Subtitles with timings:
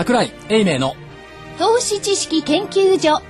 [0.00, 0.94] 桜井英明の
[1.58, 3.20] 投資知識研究所。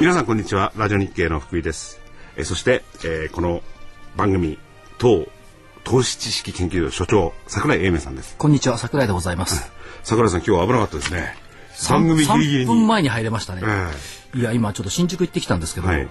[0.00, 0.72] 皆さんこんにちは。
[0.76, 2.00] ラジオ日経の福井です。
[2.36, 3.62] えそして、えー、この
[4.16, 4.58] 番組
[4.98, 5.28] 当
[5.84, 8.34] 投資知識研究所所長桜井英明さんです。
[8.36, 8.76] こんにちは。
[8.76, 9.70] 桜井でございます。
[10.02, 11.36] 桜井さん今日は危なかったですね。
[11.88, 12.72] 番組ギリギリに。
[12.72, 13.62] 3分前に入れましたね、
[14.34, 14.38] え。
[14.38, 16.08] いや今ちょっと新宿行ってきたんですけど、はい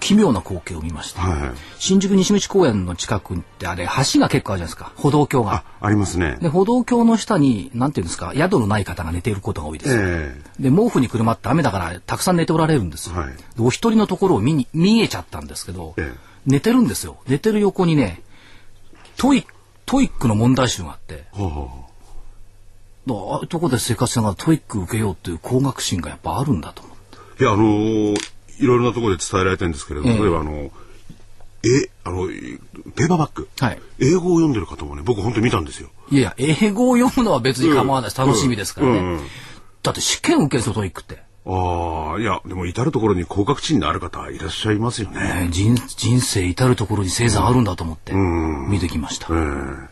[0.00, 1.50] 奇妙な光景を見ました、はい。
[1.78, 4.92] 新宿西口公園の近くってあれ橋が結構あるじゃないですか。
[4.96, 5.54] 歩道橋が。
[5.54, 6.38] あありますね。
[6.40, 13.34] で歩道橋の下になんていうんですか宿のない方が寝ていることが多いです、えで毛布にくるまって雨だからたくさん寝ておられるんですよ、はい。
[13.34, 16.18] でお一人のところを見に見えちゃったんですけど、ええ。
[16.46, 17.18] 寝てるんですよ。
[17.26, 18.22] 寝てる横にね
[19.16, 19.46] トイ
[19.86, 21.14] TOEIC の問題集があって。
[21.14, 21.86] えほうほう。
[23.08, 27.18] ああいうとこで生活しながら TOEIC 受けようっていう向学心がやっぱあるんだと思って。
[27.40, 30.20] ういやあのーいろいろなところで伝えられてるんですけれども、ええ。
[30.20, 30.70] 例えばあの
[31.64, 32.28] えあの
[32.94, 33.80] ペーパーバック、はい。
[33.98, 35.90] 英語を読んでる方もね僕本当に見たんですよ。
[36.10, 38.10] いやいや英語を読むのは別に構わない。
[38.10, 39.20] で楽しみですからね、うんうん。
[39.82, 49.88] だって試験受けるんですよ TOEIC って、ああいやでも至る所に向学心のある方いらっしゃいますよね、ね人人生至る所に青山あるんだと思って見てきました、えー。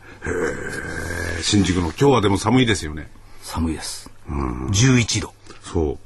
[1.42, 3.08] 新宿の今日はでも寒いですよね。
[3.42, 5.32] 寒いです、11度。
[5.62, 5.98] そ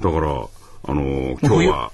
[0.00, 0.04] う。
[0.04, 0.46] だから
[0.84, 1.92] あのー今日は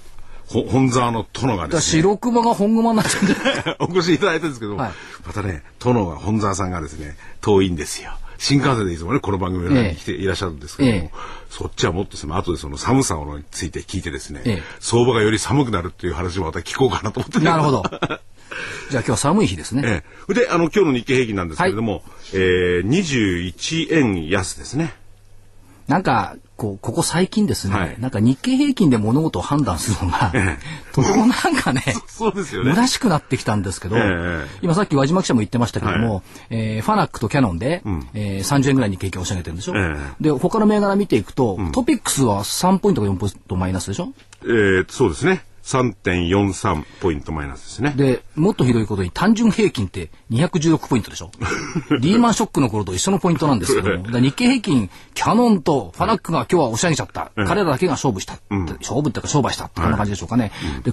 [0.49, 2.01] ほ本沢の殿がですね。
[2.01, 3.35] 白熊が本熊になっちゃうんで
[3.79, 4.91] お越しいただいたんですけど、はい。
[5.25, 8.11] またね殿が本沢さんがですね遠いんですよ。
[8.39, 11.11] 新幹線でいつもねこの番組に来ていらっしゃるんですけども、ええ。
[11.51, 14.63] そっちはもっとその後でその寒さについて聞いてですね、ええ。
[14.79, 17.39] 相場がより寒くなるっていう話もまた聞こうかなと思って。
[17.39, 17.83] なるほど。
[18.89, 22.01] じゃあ今日は寒い日ですね、ええ、であの今日の日経平均なんですけれども、
[22.33, 24.95] えー、21円安ですね。
[25.89, 27.95] なんかこうここ最近ですね、はい。
[27.99, 30.31] なんか日経平均で物事を判断するのが、
[30.93, 32.71] とてもなんかね そうですよね。
[32.71, 37.81] 虚しくなってきたんですけど、ええ今さっき輪島記者も言ってましたけども、えーファナックとキャノンで、
[38.13, 44.13] えー30円ぐらいに経験を押し上げてるんでしょ、えで他の銘柄見ていくと、トピックスは3ポイントか4ポイントマイナスでしょ？
[44.43, 45.43] えー、そうですね。
[45.69, 47.93] 3.43ポイントマイナスですね。
[47.95, 51.29] でもっとひどいことに単純平均って216ポイントでしょ？
[52.01, 54.05] リーマンショックの頃と一緒のポイントなんですけども。
[54.19, 58.33] 日経平均キャノンとファナックが今日は押し上げちゃった、彼らだけが勝負した。
[58.33, 58.43] って、
[58.81, 60.51] 勝負っていうか商売したってこんな感じでしょうかね、
[60.83, 60.91] で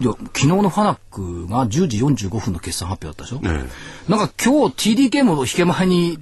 [0.00, 3.68] いや昨日のファナックが10時45分の決算発表だったでしょ、え
[4.10, 6.18] なんか今日 TDK も引け前に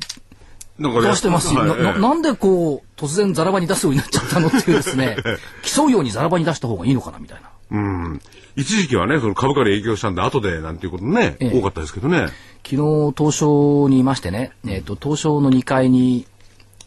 [0.79, 5.17] 出してますよ、はいなななんでこう突然ザラ場に出すようになっちゃったのっていうですね。
[5.63, 8.21] 競うようにザラ場に出した方がいいのかなみたいなうん。
[8.55, 12.29] 一時期はね、その株価に影響したんで、後でなんていうことね、ええ多かったですけどね。
[12.65, 16.27] 昨日東証にいましてね、えっと東証の2階に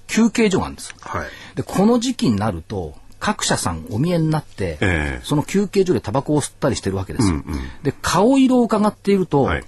[0.08, 1.28] 休憩所があるんですはい。
[1.56, 7.44] でこの時期になると各社さんお見えになって、ええその休憩所でタバコを吸ったりしてるわけですよ、
[7.84, 9.64] で顔色を伺っていると、はい。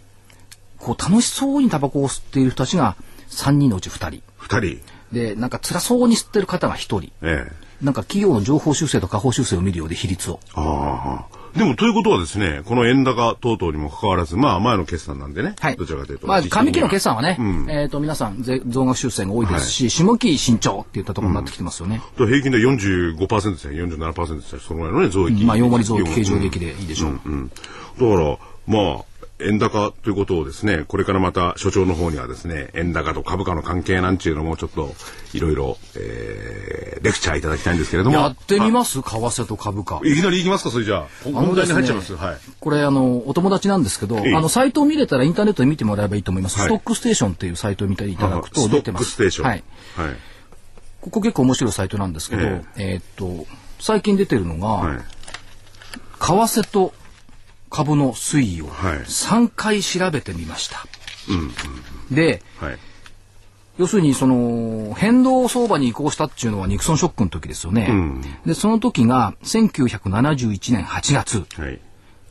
[0.78, 2.96] こう楽しそうにタバコを吸っている人たちが
[3.30, 4.82] 3人のうち2人二人。
[5.12, 11.42] でなんか辛そうに吸ってる方が1人ええなんか企業の情報修正と下方修正を見るようで比率をああ。
[11.58, 15.56] でも、ということはですね、この円高等々にもかかわらず、まあ、前の決算なんでね。
[15.60, 15.76] はい。
[15.76, 16.28] どちらかというと。
[16.28, 22.02] まあ、上期の決算はね、うんえっ、と、皆さん、ぜ増額修正が多いですし、下期慎重っていったところになってきてますよね。
[22.18, 25.44] と平均で45%ですね、47%ですね、そのぐらいのね、増益。
[25.44, 27.20] まあ、4割増益、うん経常利益でいいでしょう。
[27.26, 27.50] うん。
[27.50, 27.54] だ
[27.98, 29.06] から、まあ、
[29.44, 34.94] 円高ということをですね、これからまた所長の方にはですね、円高と株価の関係なんていうのもちょっと、
[35.34, 38.18] いろいろ、えー、レクチャーいただきたいんですけれども。
[38.20, 39.02] やってみます？
[39.02, 40.00] 為替と株価。
[40.04, 41.08] いきなり行きますか、それじゃあ。
[41.24, 42.16] 本題に入っちゃいます。
[42.16, 42.38] はい。
[42.60, 46.60] これ、あの、お友達なんですけど、ええあの、サイトを見れたらインターネットで見てもらえばいいと思います。
[46.60, 49.06] はいストックステーションっていうサイトを見ていただくとストッ出てます。
[49.06, 49.48] クステーション。
[49.48, 49.64] はい。
[49.96, 50.16] はい。
[51.02, 53.48] ここ結構面白いサイトなんですけど、ええーっと、
[53.80, 54.98] 最近出てるのが、はい。
[55.00, 55.04] 為
[56.22, 56.94] 替と
[57.72, 60.86] 株の推移をはい3回調べてみました。
[62.12, 62.78] で、はい。
[63.78, 67.88] 要するにその変動相場に移行したっていうのはニクソンショックの時ですよね。
[67.88, 71.46] んで、その時が1971年8月。
[71.60, 71.80] はい。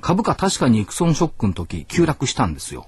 [0.01, 2.87] 株価確かにニクソンショックの時急落したんですよ。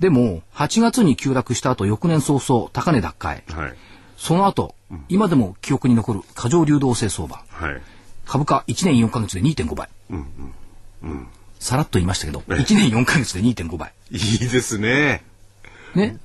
[0.00, 3.44] でも8月に急落した後翌年早々高値奪回。
[3.48, 3.74] はい。
[4.16, 4.74] その後、
[5.08, 7.42] 今でも記憶に残る過剰流動性相場。
[7.48, 7.82] はい。
[8.24, 9.88] 株価1年4ヶ月で2.5倍。
[11.66, 13.92] さらっと言いましたけど、1年4ヶ月で2.5倍。
[14.12, 15.24] いいですね。
[15.96, 16.18] ね。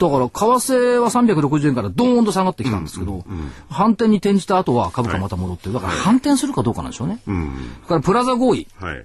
[0.00, 3.22] だから、為替は360円からドーンと下がってきたんですけど、
[3.68, 5.74] 反転に転じた後は株価また戻ってる。
[5.74, 7.20] だから反転するかどうかなんでしょうね。
[7.26, 7.52] うん。
[7.76, 8.66] それからプラザ合意。
[8.80, 9.04] はい。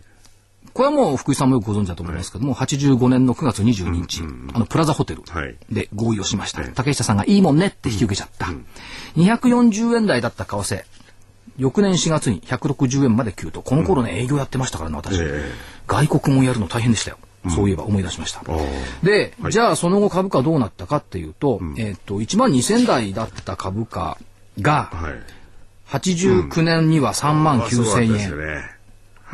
[0.74, 4.22] これはもう福井さんもよくご存知だと思いますけども、85年の9月22日、
[4.54, 6.62] あのプラザホテルはいで合意をしました。
[6.62, 8.48] はい竹下さんがいいもんねって引き受けちゃった。
[9.18, 10.84] 240円台だった為替、
[11.57, 13.62] 翌年4月に160円まで急騰。
[13.62, 15.18] この頃ね、営業やってましたからね、私。
[15.22, 15.51] え
[15.88, 17.18] 外国もやるの大変でしたよ。
[17.50, 18.42] そういえば思い出しました。
[19.04, 24.18] で、じゃあその後株価どうなったかっていうと、えっと、1万2000台だった株価
[24.60, 25.13] が、はい。
[25.90, 28.13] 89年には3万あそうだった9000円。
[28.13, 28.74] ですよね。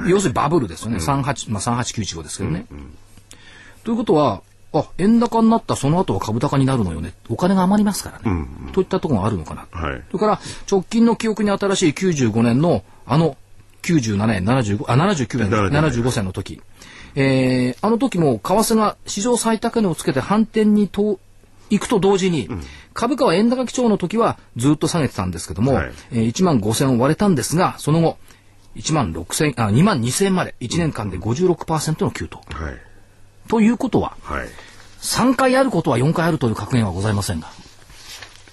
[0.08, 0.98] 要するにバブルですよね。
[0.98, 2.66] 38、まあ、38915ですけどね。
[3.84, 4.42] ということは、
[4.72, 7.14] あ、円高になったその後は株高になるのよね。
[7.30, 8.48] お金が余りますからね。
[8.72, 9.68] といったところがあるのかな。
[9.72, 10.40] はいそれから、
[10.70, 13.36] 直近の記憶に新しい95年の、あの、
[13.82, 16.62] 97年、75、あ、79年、77 75銭の時。
[17.16, 21.20] えー、あの時も、為替が史上最高値をつけて反転にと、
[21.72, 22.50] 行くと同時に、
[22.94, 28.18] 株価は円高基調の時はずっと下げてたんですけども、はいえー1万5千を割れたんですが、その後、
[28.76, 32.38] 1万6千、あ、2万2千まで、1年間で56%の急騰。
[32.52, 32.89] はい。
[33.50, 34.48] ということは、はい。
[35.02, 37.48] 3回あることは4回あるという格言はございませんが、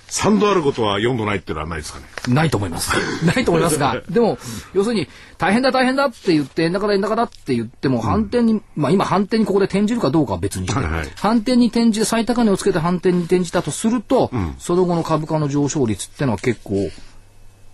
[0.09, 2.07] 3度あることは4度ないっていうのはないですかね。
[2.29, 2.93] ないと思います。
[3.27, 4.39] ないと思いますが、 でも、
[4.73, 5.07] 要するに、
[5.37, 16.91] 大変だ大変だって言って、円高だ円高だって言っても、反転に、まあ今反転にここで転じるかどうかは別にして、はいはい反転に転じて最高値をつけて反転に転じたとすると、その後の株価の上昇率ってのは結構、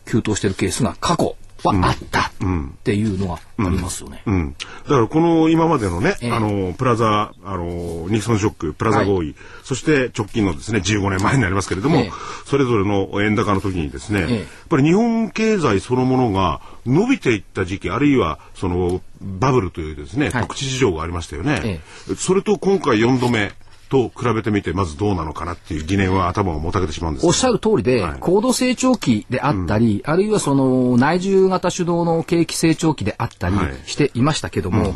[0.07, 2.33] 急騰してるケースが過去はあった。
[2.43, 3.39] っていうのがあ
[3.71, 4.23] りますよね。
[4.27, 4.57] うん。
[4.85, 6.33] だからこの今までのね、ええ。
[6.33, 12.13] あの、プラザ、あの、ニクソンショック、プラザ合意、そして直近のですね、15年前になりますけれども、ええ。
[12.47, 14.37] それぞれの円高の時にですね、ええ。
[14.39, 20.43] やっぱり日本経済そのものが伸びていった時期、あるいはそのバブルというですね、はい。
[20.43, 21.61] 特地市場がありましたよね。
[22.09, 23.53] えそれと今回4度目
[23.93, 28.17] と比べてみて、まずどうなのかなっていう疑念は頭をもたげてしまうんですおっしゃる通りで、はい。
[28.21, 33.75] 高度成長期であったり、あるいはその内需型主導の景気成長期であったりはい。
[33.85, 34.95] していましたけども、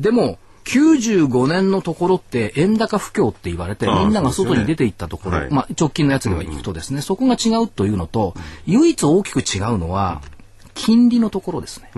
[0.00, 5.50] でも、95年のところって円高不況って言われて、みんなが外に出ていったところ、はい。
[5.50, 8.34] まあ直近のやつでは行くとですね、そこが違うというのと、
[8.66, 10.20] 唯一大きく違うのは、
[10.74, 11.90] 金利のところですね。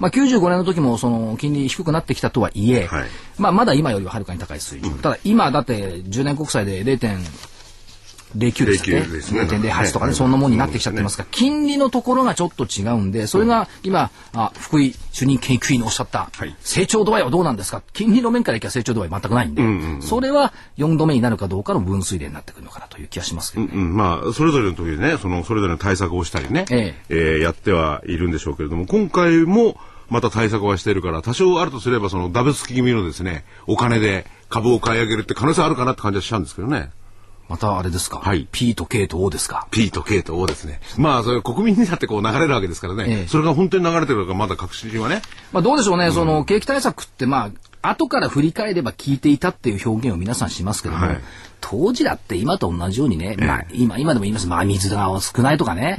[0.00, 3.08] まあ、95年の時もその金利低くなってきたとはいえ、はい
[3.38, 4.98] まあ、まだ今よりははるかに高い水準。
[4.98, 6.82] ただ今だって10年国債で
[8.36, 9.40] 0.09でしたっけ09ですね。
[9.42, 10.14] 0.08とかね、はい。
[10.14, 16.54] そんなもんになってきちゃってますから、金利のところがちょっと違うんで、それが今、あ福井主任研究員のおっしゃった、はい。
[16.60, 17.82] 成長度合いはどうなんですか？
[17.92, 23.70] 金利の面からいけば成長度合い全くないんで、それは4度目になるかどうかの分水嶺になってくるのかなという気がしますけどね。
[23.74, 27.14] うん、まあ、それぞれの時でね、その、それぞれの対策をしたりね、ええ。
[27.38, 29.76] ーやってはいるんでしょうけれども、今回も、
[30.10, 36.90] また対策はしているから、多少あるとすれば、その、ダブつき気味のですね、お金で株を買い上げるって可能性あるかなって感じはしちゃうんですけどね。
[37.48, 38.48] またあれですか、はい。
[38.50, 40.80] P と K と O ですか？P と K と O ですね。
[40.96, 43.28] まあ、それ国民にだってこう流れるわけですからね、ええ。
[43.28, 45.22] それが本当に流れてるのかまだ確信はね。
[45.52, 47.50] まあどうでしょうね、その景気対策ってま
[47.82, 51.20] あ、後から振り返れば聞いていたっていう表現を皆さんしますけども、はい。
[51.60, 55.98] 当時だって今と同じようにね、まあ今、今でも言います、まあ水が少ないとかね、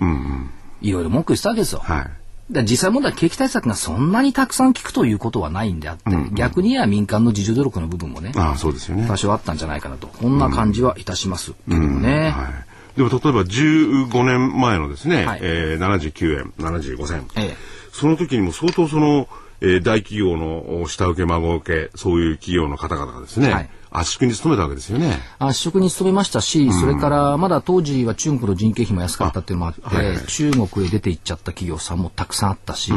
[0.81, 1.79] いろいろ文句言ってたわけですよ。
[1.83, 2.11] はい。
[2.49, 6.03] 実際問題景気対策がそんなにたくさん効くということはないんであって、
[6.33, 9.07] 逆には民間の自助努力の部分もね、ああ、そうですよね。
[9.07, 12.29] 多少あったんじゃないかなと、こんな感じはいたしますけどもね。
[12.29, 12.97] はい。
[12.97, 17.27] でも例えば15年前のですね、はいえー、79円、75銭。
[17.35, 19.29] ええその時にも相当その、
[19.65, 23.69] えー大企業のお下請け孫請け、そういう企業の方々がですね、はい。
[23.89, 25.19] 圧縮に努めたわけですよね。
[25.39, 30.25] 圧縮に努めましたし、それからまだ当時は中国の人件費も安かったっていうのもあって、あはいはい。
[30.27, 32.91] 中国へ出て行っちゃった企業さんもたくさんあったし、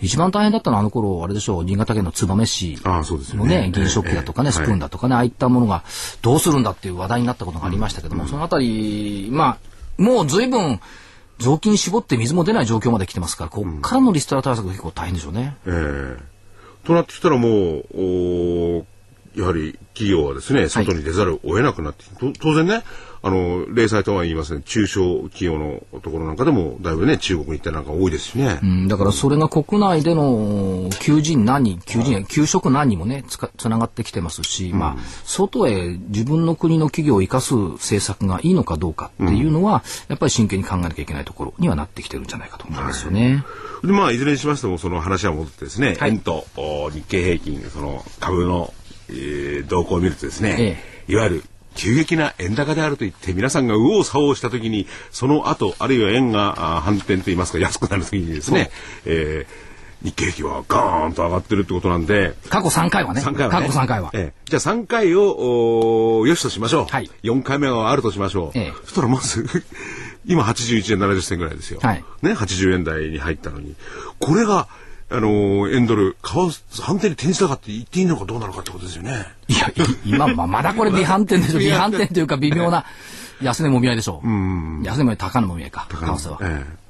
[0.00, 5.84] 一番大変だったのはあの頃、あれでしょう、新潟県の燕市ああそうですよのねね、銀食器だとかね、ええスプーンだとかね、ああいったものが
[6.22, 9.58] どうするんだっていう話題になったことがありましたけども、そのあたり、ま
[9.98, 10.80] あ、もう随分、
[11.42, 15.56] 雑巾絞って水も出ない状況まで来てますから、こっからのリストラ対策が結構大変でしょうね。
[15.66, 16.32] ええ
[16.84, 18.86] となってきたらもう、お
[19.36, 22.82] やはり企業はですね、外に出ざるを得なくなって、と当然ね、
[23.24, 28.58] あの、零細とは言いません、中小企業のところなんかでも、だいぶね、中国に行ったりなんか多いですしね。
[28.60, 43.44] うんだからそれが国内での求人何人、求人、給食何人もね、つかつながってきてますし、まあ、外へ自分の国の企業を生かす政策がいいのかどうかっていうのは、やっぱり真剣に考えなきゃいけないところにはなってきてるんじゃないかと思いますよね。
[43.84, 46.10] で、まあ、いずれにしましても、その話は戻ってですね、はい。
[46.10, 48.74] 円とお日経平均、その株の、
[49.12, 50.78] えー動向を見るとですね、
[51.08, 58.70] えいわゆる急激な円高であると言って、皆さんが右往左往したときに、その後、あるいは円があ反転といいますか、安くなるときにですね、
[59.06, 63.20] えー日経平均はガーンと上がってるってことなんで、過去3回はね。
[63.22, 63.68] 3回は、ね。
[63.68, 64.10] 過去3回は。
[64.12, 66.86] ええじゃあ3回を、よしとしましょう。
[66.86, 68.58] はい4回目はあるとしましょう。
[68.58, 69.46] ええそしたらまず、
[70.26, 71.78] 今81円70銭ぐらいですよ。
[71.80, 73.74] はいね、80円台に入ったのに。
[74.18, 74.68] これが、
[75.12, 79.26] あのー円ドル、為替、反転に転じたかって言っていいのかどうなのかってことですよね。
[79.48, 79.72] いや、い
[80.06, 81.58] 今、まあまだこれ微反転でしょ。
[81.60, 82.84] 微反転というか微妙な
[83.42, 84.28] 安値もみ合いでしょう。
[84.84, 86.38] 安値もみ合い高値もみ合いか、為替は。
[86.42, 86.82] ええ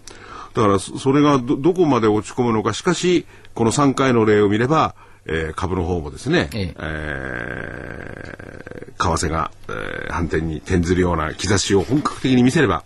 [0.54, 3.24] だからそそれがどどこまで落ち込むのかしかし
[3.54, 12.84] この3回の例を見れば、えー株の方もですね、ええー為替が、えー反転に転ずるような兆しを本格的に見せれば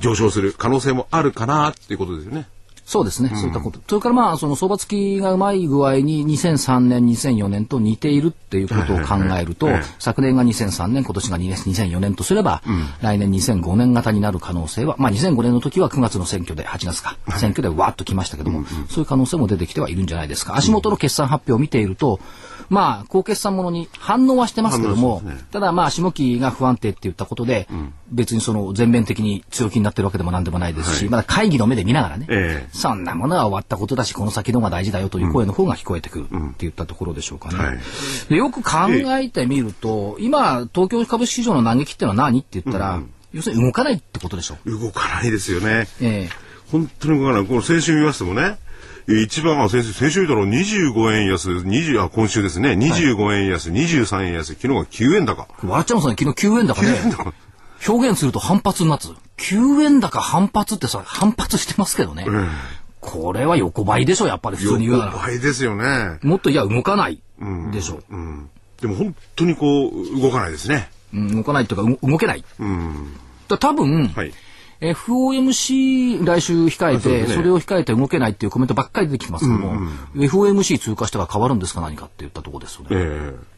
[0.00, 2.46] 上昇する可能性もあるかなっていうことですよね。
[2.84, 3.80] そうですね、そういったこと。
[3.88, 12.62] それからまあ、その相場付きがうまい具合に2003年、2004年と似ているっていうことを考えると、昨年が2003年、今年が2004年とすれば、
[13.00, 20.56] 来年2005年型になる可能性は、まあ2005年の時は9月の選挙で、8月か、選挙でわーっときましたけども、そういう可能性も出てきてはいるんじゃないですか。
[20.56, 22.20] 足元の決算発表を見ていると、
[22.68, 25.38] まあ、高決算ものに反応はしてますけども、ね。
[25.50, 27.68] ただまあ、下期が不安定って言ったことで、
[28.10, 32.68] 別にその全面的に強気になってるわけでもなんでもないですし、まだ会議の目で見ながらね、ええ。
[32.72, 37.58] そんなものは終わったことだし、この先の方が大事だよという声の方が聞こえてくるって言ったところでしょうかね。
[37.58, 37.78] はい。
[38.28, 38.88] でよく考
[39.18, 43.00] えてみると、今、東京株式市場の嘆きっていうのは何って言ったら、
[43.32, 44.78] 要するに動かないってことでしょう。
[44.78, 45.88] 動かないですよね。
[46.00, 46.52] ええ。
[46.70, 47.46] 本当に動かない。
[47.46, 48.58] この先週見ましてもね、
[49.08, 55.48] えー一番、あ、先週、先週見たら25円安、20、あ、今週ですね、25円安、23円安、昨日が9円高。
[55.62, 57.34] 笑っちゃいますね、昨日9円高ね。
[57.88, 59.08] 表現すると反発になつ。
[59.38, 62.26] 9円高反発ってさ、反発してますけどね。
[63.00, 65.12] これは横ばいでしょ、やっぱり普通に言うなら。
[65.16, 66.18] 倍ですよね。
[66.22, 67.20] もっといや、動かない
[67.72, 68.00] でしょ。
[68.08, 68.48] うん。
[68.80, 70.88] でも本当にこう、動かないですね。
[71.12, 72.44] うん、動かないというか、う動けない。
[72.60, 73.16] うん。
[73.48, 74.32] だ多分、はい。
[74.82, 79.74] FOMC 来週控えて、それを控えて動けないっていうコメントばっかり出てきてますけども、
[80.14, 81.80] FOMC 通過したら変わるんですか？
[81.80, 82.88] 何かって言ったところですよね。
[82.92, 83.52] ええ。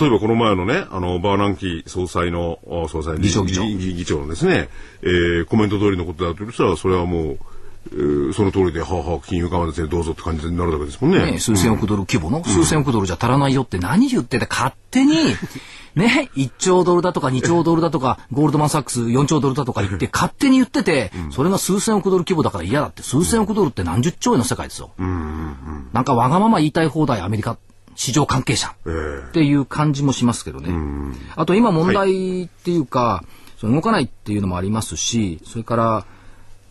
[0.00, 3.52] 例えばこの前のね、あの、バーナンキ総裁の、あ総裁議長議
[4.04, 4.20] 長。
[4.20, 4.68] のですね、
[5.02, 7.38] えーコメント通りのことだと言ったら、それはもう、えー
[8.32, 11.32] その通りで、はあはあ、金融緩和ですね、どうぞって感じになるわけですもんね。
[11.32, 15.14] ね、数千億ドル規模の、数千億ドルじゃ足らないよって何言ってて勝手に、
[15.94, 24.90] ね、1兆ドルだとか2兆ドルだとか、ゴールドマンサックス4兆ドルだとか言って勝手に言ってて、それが数千億ドル規模だから嫌だって、数千億ドルって何十兆円の世界ですよ。
[24.98, 27.58] なんかわがまま言いたい放題アメリカ
[27.94, 28.74] 市場関係者。
[28.86, 29.28] ええ。
[29.28, 30.72] っていう感じもしますけどね。
[31.36, 33.22] あと今問題っていうか、
[33.60, 36.06] その動かないっていうのもありますし、それから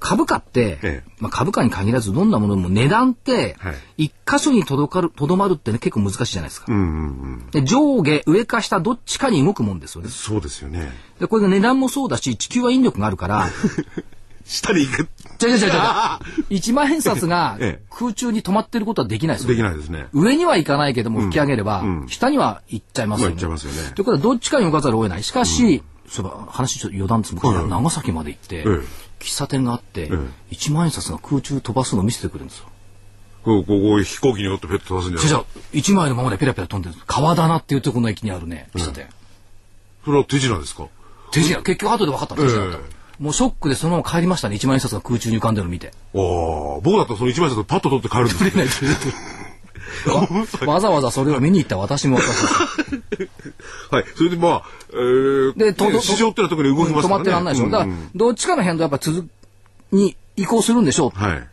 [0.04, 6.66] 株価って、ええまあ、株価に限らずどんなものでも値段ってはい一箇所に届かるとどまるってね結構難しいじゃないですか。
[6.68, 6.88] うんうんう
[7.48, 7.50] ん。
[7.52, 10.10] で上下上か下どっちかに動くもんですよね。
[10.10, 10.92] そうですよね。
[11.22, 13.48] でこれが値段もそうだし地球は引力があるから、
[14.44, 15.08] 下に行く。
[15.42, 15.72] 違う違う違う違う。
[16.52, 20.08] 1万円札がええ空中に止まってることはできないですよできないですね。
[20.12, 23.36] 上には行かないけども引き上げれば、下には行っちゃいますよね。
[23.36, 25.24] まあ行っちゃいますよねということはどっちかに動かざるを得ない。
[25.24, 28.64] しかし、そういえば話ちょっと余談です昔、はい長崎まで行って、え
[29.24, 32.66] 喫茶店があって、え1万円札が空中飛ばすのを見せてくれるんですよ。
[33.44, 35.28] こう、こう、こう飛行機に乗ってペット飛ばすんじゃない？
[35.28, 37.06] じゃあ、1枚のままでペラペラ飛んでるんです。
[37.08, 39.08] 川棚っていうところの駅にあるね、喫茶店。
[40.06, 40.88] それは手品ですか？
[41.32, 42.82] 手品、結局後で分かった手品だった、え
[43.20, 45.88] もうショックでそのまま帰りましたね、1万円札が空中に浮かんでるのを見て。
[45.88, 48.34] ああ、僕だったらその一枚札パッと取って帰るんで
[48.70, 48.92] すよ。
[50.08, 50.28] わ
[50.74, 52.18] わざわざそれを見に行った私も。
[53.92, 54.06] はい。
[54.16, 57.16] それでまあ、えー、で、とど市場ってのは特に動きますからね。
[57.16, 57.70] 止まってらんないでしょ。
[57.70, 59.28] だから、どっちかの変動やっぱ続
[59.92, 61.20] に移行するんでしょう。
[61.20, 61.48] はい。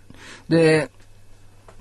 [0.48, 0.90] で、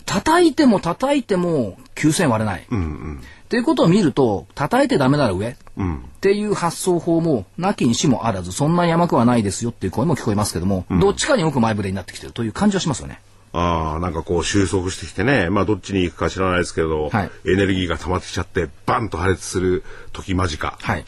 [0.05, 2.67] 叩いても叩いても9000割れない。
[2.69, 3.21] うんうん。
[3.21, 5.55] っていうことを見ると、叩いてダメなら上。
[5.77, 5.97] うん。
[5.97, 13.21] っていう発想法も、なきにしもあらず、そんな山くはないですよっていう声も聞こえますけども、どっちかに多く前触れになってきてるという感じはしますよね。
[13.51, 20.77] ああ、なんかこう収束してきてね、まあどっちに行くか知らないですけど、はいエネルギーが溜まってきちゃって、バンと破裂する時間近。
[20.79, 21.05] はい。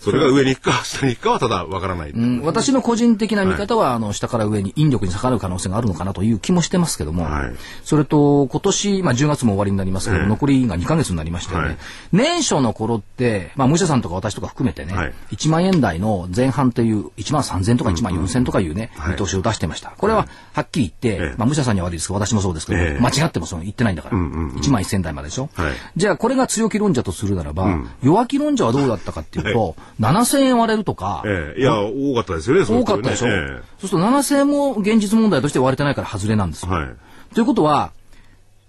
[0.00, 2.10] それが上に行くか 下に行くかはただわからない。
[2.10, 7.52] うん、私の個人的な見方は、あの、下から上に引力に下がる可能性があるのかなという気もしてますけども、はい。
[7.84, 11.66] それと、今年、まあ、10月も終わりになりますけど、残りが2ヶ月になりましたよね。
[11.68, 11.76] はい。
[12.12, 15.14] 年初の頃って、まあ、武者さんとか私とか含めてね、はい。
[15.32, 19.12] 1万円台の前半という、1万3000とか1万4000とかいうね、はい。
[19.12, 19.92] 見通しを出してました。
[19.96, 21.34] これは、はっきり言って、ええ。
[21.36, 23.00] まあ、武者さんには悪いですけど、私もそうですけど、ええ。
[23.00, 25.48] 間違ってもその言ってないんだから、1万1000台まででしょ。
[25.54, 25.72] はい。
[25.96, 36.72] じゃあ、これが強気論者とするならば、弱気論者はどうだったかっていうと、7000円割れるとか、ええいや、多かったですよね、多かったでしょ、えそうすると7000円も現実問題として割れてないから外れなんですよ。
[36.72, 37.34] えはい。
[37.34, 37.92] ということは、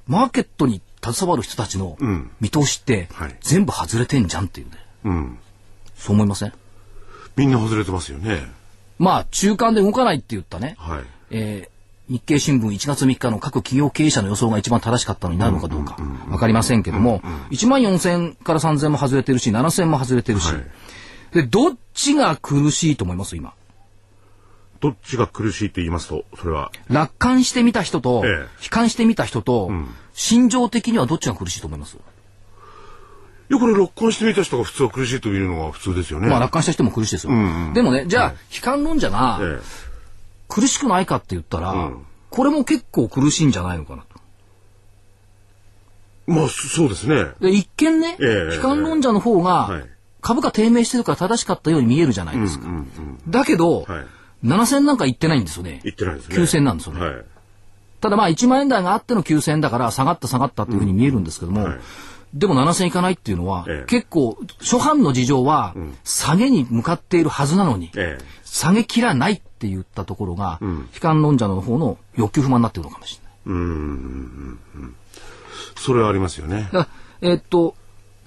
[0.07, 4.73] マーケットに携わる人たちのん見通しってはい全部外れてんじゃんっていうね。
[5.05, 5.37] うん。
[5.95, 6.53] そう思いません？
[7.35, 8.43] みんな外れてますよね。
[8.99, 11.03] まあ、中間で動かないって言ったね、はい。
[11.31, 11.71] えー
[12.09, 15.95] 日経新聞1月3日の各企業経営者の予想が一番正しかったのになるのかどうか
[16.29, 20.63] わかりませんけども、1万4000から3000も外れてるし、7000も外れてるし、はい
[21.33, 23.53] で、どっちが苦しいと思います今？
[24.81, 29.69] どっちが苦しいと言いますと、それは、楽観してみた人と、ええ悲観してみた人と、
[30.13, 36.27] 心情的にはどっちが苦しいと思います、いや、これ、録音してみた人が普通は苦しいというのが普通ですよね。
[36.29, 37.33] まあ楽観した人も苦しいですよ。
[37.73, 39.59] でもね、じゃあ、悲観論者が、え
[40.47, 41.91] 苦しくないかって言ったら、
[42.29, 44.19] これも結構苦しいんじゃないのかなと。
[46.27, 47.25] まあ、そそうですね。
[47.39, 49.89] で一見ね、ええ悲観論者の方がはい
[50.21, 52.67] 株価低迷してるから正しかったように見えるじゃないですか。
[53.27, 54.05] だけど、はい
[54.43, 55.81] 7000なんか行ってないんですよね。
[55.83, 56.35] 言ってないですね。
[56.35, 57.05] 9000なんですよね。
[57.05, 57.25] はい。
[57.99, 61.79] ただまあ1万円台があっての9000だから下がった下がったっていうふうに見えるんですけども、はい
[62.33, 65.75] でも7000いかないっていうのは、ええ結構初版の事情は
[66.05, 68.23] 下げに向かっているはずなのに、ええ。
[68.45, 73.59] 下げきらないって言ったところが、悲観論者の方の欲求不満になってるのかもしれない。
[75.75, 76.69] それはありますよね。
[77.19, 77.75] えっと、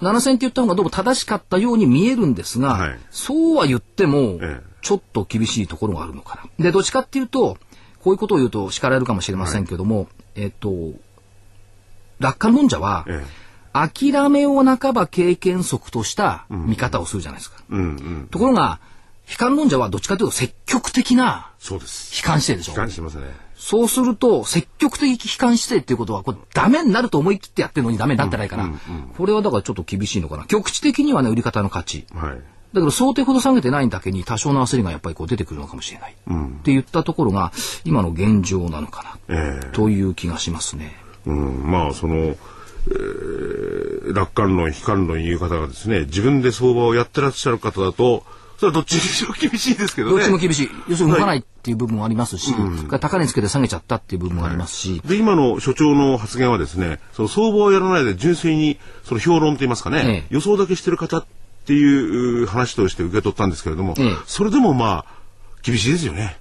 [0.01, 6.63] 7000って言った方がどうも正しかったように見えるんですが、はいそうは言ってもええ、ちょっと厳しいところがあるのかな。
[6.63, 7.57] で、どっちかっていうと、
[8.01, 10.71] こういうことを言うと叱られるかもしれませんけども、えっと、
[12.19, 13.25] 楽観論者は、え
[13.75, 17.57] 諦めを半ば経験則とした見方をするじゃないですか。
[18.31, 18.79] ところが、
[19.29, 21.51] 悲観論者はどっちかというと積極的な。
[22.17, 22.75] 悲観姿勢でしょ悲。
[22.77, 23.44] 観してますね。
[23.55, 28.69] そうすると、積極的悲観姿勢っていうことは、これダメになると思い切ってやってるのにダメになってないから、
[29.17, 30.45] これはだからちょっと厳しいのかな。
[30.45, 32.05] 局地的にはね、売り方の勝ち。
[32.13, 32.31] はい。
[32.31, 32.37] だ
[32.73, 36.11] けど想定ほど下げてないだけに多少の焦りがやっぱりこう出てくるのかもしれない。
[36.11, 37.53] って言ったところが、
[37.85, 39.35] 今の現状なのかな。
[39.35, 40.93] ええという気がしますね。
[41.25, 48.23] うん、まあその、えー楽観論悲観論いう方がですね自分で相場をやってらっしゃる方だと
[48.57, 50.17] それはどっちにしろ厳しいですけどね。
[50.17, 50.69] どっちも厳しい。
[50.87, 60.23] 要するに動かないっていう部分もありますし、それから高値つけて下げちゃったっていう部分もありますし、で今の所長の発言はですねその相場をやらないで純粋にその評論といいますかね、ええ。
[60.29, 61.25] 予想だけしてる方っ
[61.65, 64.15] ていうう話として受け取ったんですけれども、ええ。
[64.25, 65.15] それでもまあ
[65.63, 66.37] 厳しいですよね。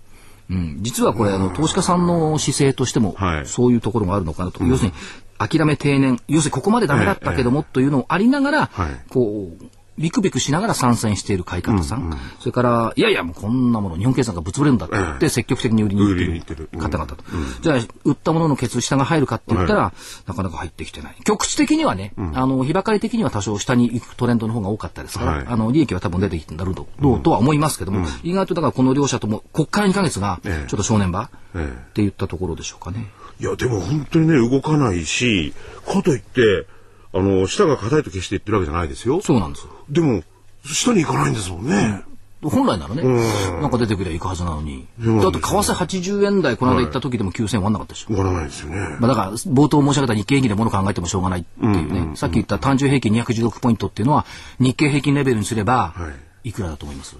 [0.50, 3.46] うん、実はこれ、あの、投資家さんの姿勢としてもは、い。
[3.46, 4.62] そういうところがあるのかなと。
[4.64, 4.94] 要するに、
[5.38, 8.88] 諦め定年、要するにここまでダメだったけども、というのをありながら、はい。
[9.08, 9.64] こう、
[9.98, 14.96] ビクビクしながら参戦している買い方さん、それから、いやいや、もうこんなもの、日本経済がぶつぶれるんだって。
[14.96, 16.02] 言って、積極的に売りに
[16.34, 16.78] 行ってるる。
[16.78, 17.16] 方々と。
[17.62, 19.92] じゃあ、売ったもののケツ下が入るかって言ったら、
[20.26, 21.16] なかなか入ってきてない。
[21.24, 25.46] 局地的にはね、あの、日ばかり的には多少下に行くトレンドの方が多かったですから、はい。
[25.46, 30.60] あの、利益は多分出てきてんだろうと、どうとは思いますけども、意外とだからこの両者とも、こっから2ヶ月が、ちょえ。
[30.62, 31.62] えっと正念場、ええ。
[31.62, 33.10] って言ったところでしょうかね。
[33.40, 35.52] いやでも本当にね動かないし
[35.86, 36.66] かといって
[37.14, 39.20] あの下が硬いと決して言ってるわけじゃないですよ。
[39.22, 39.70] そうなんですよ。
[39.88, 40.22] でも
[40.66, 42.02] 下に行かないんですもんね。
[42.42, 44.86] 本来ならね、なんか出てくりゃいくはずなのに。
[45.00, 48.08] んだって為替80円台、この間行った時でも9000円終わんなかったでしょ。
[48.08, 48.76] 終わらないですよね。
[49.00, 54.26] まあ、だから、冒頭申し上げた日経平均で物考えてもしょうがないっていうね、さっき言った単純平均216ポイントっていうのは、
[54.60, 55.94] 日経平均レベルにすれば、
[56.42, 57.16] いくらだと思います？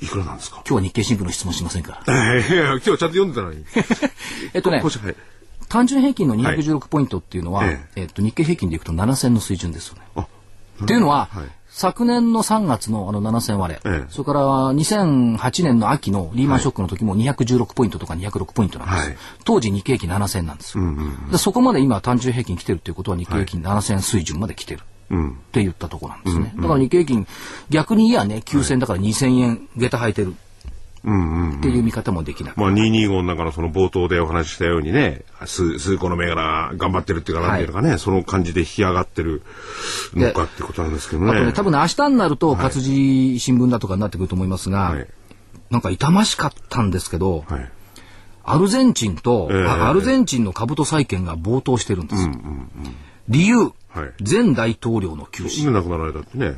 [0.00, 0.62] いくらなんですか？
[0.68, 2.14] 今日は日経新聞の質問しませんから。
[2.38, 3.64] いやいや今日ちゃんと読んでたのに。
[4.54, 4.80] えっとね
[5.72, 10.02] 単純平均の216ポイントっていうのは、ええっと、日経平均でいくと7000の水準ですよね。
[10.14, 14.40] あっていうのは、はい昨年の3月のあの7000割れ、ええそれから
[14.74, 19.08] 2008年の秋のリーマンショックの時も216ポイントとか206ポイントなんです。
[19.08, 20.84] はい当時日経平均7000なんですよ、
[21.30, 24.82] でそこまで今単純平均来てるっていうことは日経平均7000水準まで来てる。
[25.08, 25.30] うん。
[25.30, 26.52] って言ったところなんですね。
[26.56, 27.26] だから日経平均、
[27.70, 30.34] 逆にいやね、9000だから2000円下駄履いてる。
[31.02, 32.52] っていう見方もできない。
[32.56, 39.42] まあ225の中のその冒頭でお話ししたようにね、数数個の銘柄頑張ってるっていうかなんていうのかね、その感じで引き上がってる
[40.14, 41.30] のかってことなんですけどね。
[41.32, 45.06] あとね、多分ね、明日になると活字新聞だとかになってくると思いますが、はい。
[45.70, 47.70] なんか痛ましかったんですけど、はい。
[48.44, 52.32] アルゼンチンと、ええあアルゼンチンの株と債券が暴騰してるんですよ。
[53.28, 53.72] 理由、はい
[54.28, 55.64] 前大統領の急死。
[55.64, 56.56] で亡くなられたってね。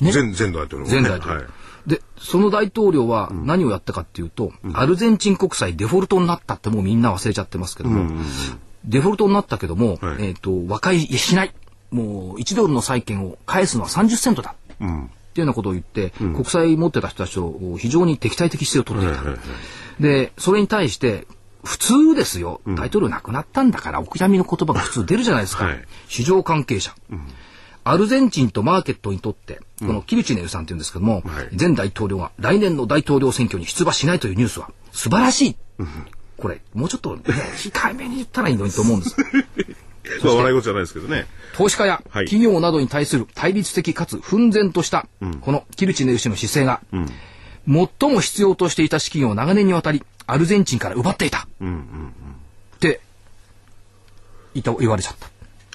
[0.00, 1.00] ね前前大統領もね。
[1.00, 1.40] 前大統領。
[1.40, 1.46] はい。
[1.86, 8.22] で、その大統領は何をやったかっていうと、アルゼンチン国債デフォルトになったってもうみんな忘れちゃってますけども、
[8.84, 11.54] デフォルトになったけども、はいえっ、と、和解しない。
[11.90, 14.54] もう1ドルの債券を返すのは30セントだ。
[14.80, 15.04] うん。
[15.04, 19.40] っていうようなことを言って、国債持ってた人たちと非常に敵対的姿勢を取っていた。
[20.00, 21.26] で、それに対して、
[21.64, 22.60] 普通ですよ。
[22.66, 25.64] 大統領亡くなったんだから、お悔やみの言葉が普通出るじゃないですか。
[25.64, 26.94] はい市場関係者。
[27.84, 35.56] アルゼンチンとマーケットにとって、このキルチネウさんっていうんですけども、はい前大統領が来年の大統領選挙に出馬しないというニュースは素晴らしい。
[36.38, 39.16] これ、もうちょっと、ね、控えめに言ったらいいのにと思うんです。
[40.24, 41.26] まあ笑い事じゃないですけどね。
[41.54, 45.06] 投資家やはい企業などに対する対立的かつ奮然とした、
[45.42, 46.80] このキルチネウ氏の姿勢が、
[47.66, 51.40] 最も必要としていた資金を長年にわたり、アルゼンチンから奪っていた。
[51.40, 53.00] って、
[54.54, 55.28] 言われちゃった。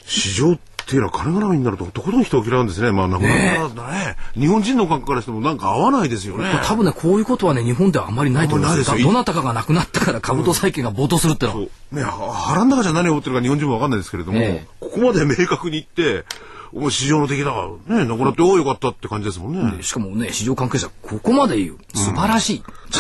[0.05, 0.57] 市場
[0.89, 2.91] ていうのは金絡みになるととことん人を嫌うんですね。
[2.91, 4.15] まあ亡くなったらね。
[4.33, 6.51] 日本人の感覚からしてもなんか合わないですよね。
[6.65, 11.57] 多分ね、こういうことはね、日本ではあんまりないと思いますあんですよどなたかが亡くなったから株と債券が暴騰するってのは。
[11.57, 16.25] そうね、腹の中じゃ何を思ってるか日本人もわかんないですけれども、ええここまで明確に言って、
[16.73, 19.83] お前市場の敵だからね、亡くなっておおよかったって感じですもんね。
[19.83, 21.77] しかもね、市場関係者、ここまで言う。
[21.93, 22.63] 素晴らしい。
[22.91, 22.99] ち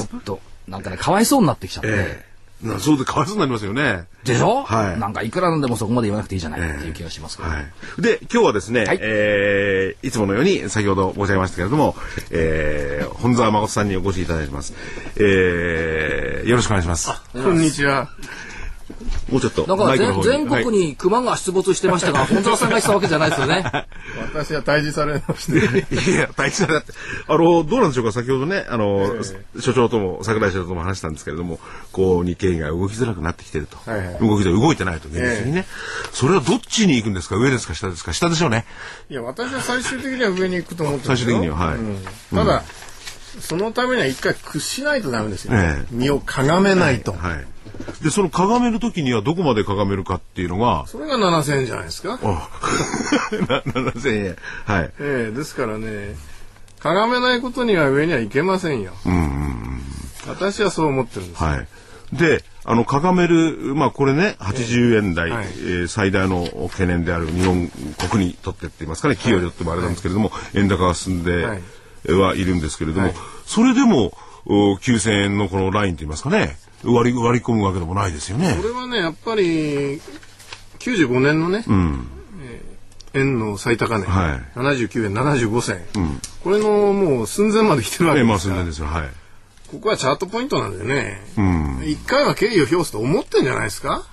[0.00, 1.88] ょちょっと、なんかね、かわいそうになってきちゃって。
[1.90, 2.27] ええ
[2.62, 4.06] なそうでかわいそうになりますよね。
[4.24, 4.64] でしょ？
[4.64, 7.48] はいなんかいくらなんでもそこまで言わなくていいじゃないっていう気がしますけど。
[7.48, 8.02] はい。
[8.02, 11.94] で、今日はですね、はいえーいつものように先ほど申し上げましたけれども、
[12.30, 14.74] えー本沢誠さんにお越しいただいてます。
[15.16, 17.10] えーよろしくお願いします。
[17.32, 18.08] こんにちは。
[19.30, 23.62] もうちょっとだから全国に熊が出没してましたが、 本沢さんがしたわけじゃないですよね。
[24.32, 25.66] 私は退治されまして。
[25.66, 26.92] はいいや、大事だって。
[27.26, 28.12] あの、どうなんでしょうか？
[28.12, 29.16] 先ほどね、あの、
[29.60, 31.60] 所長とも、桜井所長とも話したんですけれども、
[31.92, 33.76] こう、日経が動きづらくなってきてると。
[33.90, 34.18] はいはい。
[34.20, 35.66] 動きで動いてないと、現実にね、
[36.12, 37.36] それはどっちに行くんですか？
[37.36, 38.12] 上ですか下ですか？
[38.12, 38.64] 下でしょうね。
[39.10, 41.36] いや、私は最終的には上に行くと思ってるんですよ。
[41.36, 41.76] 最終的にははい。
[41.76, 41.98] うん。
[42.34, 42.62] ただ、
[43.40, 45.86] そのためには一回屈しないとダメですよ、ええ。
[45.90, 47.12] 身をかがめないと。
[47.12, 47.46] はい。
[48.02, 52.18] で、そのかがめるときにはどこまでかがめるかっていうのが、それが7000円じゃないですか。
[52.22, 52.48] あ
[53.48, 54.36] な7000円。
[54.66, 54.92] はい。
[55.00, 56.14] ええですからね、
[56.80, 58.92] かがめないことには上には行けませんよ。
[60.26, 61.42] 私はそう思ってるんです。
[61.42, 61.66] はい。
[62.12, 67.70] で、あの、かがめる、まあこれね、80円台、はいえー最大の懸念である日本
[68.10, 71.62] 国にとってって言いますかね、企業にとってもあれなんですけれども、円高が進んではい
[72.12, 74.12] はいるんですけれども、はいそれでも、
[74.44, 78.62] お9000円のこのラインと言いますかね、割り割り込むわけでもないですよねこ。
[78.62, 80.00] れはね、やっぱり、
[80.78, 82.18] 95年のね、えー
[83.14, 88.86] 円の最高値、はい79円75銭、これのもう寸前まで来てるわええまあ、けですから、寸前ですよ。
[88.86, 89.08] はい。
[89.70, 91.82] ここはチャートポイントなんでね、うん。
[91.86, 94.06] 一回は敬意を表すと思ってんじゃないですか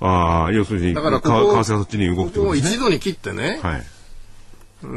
[0.00, 2.76] ああ、要するに、だからこかこ為替がそっちに動くってここをことですね。
[2.76, 3.86] 一度に切ってね、はい。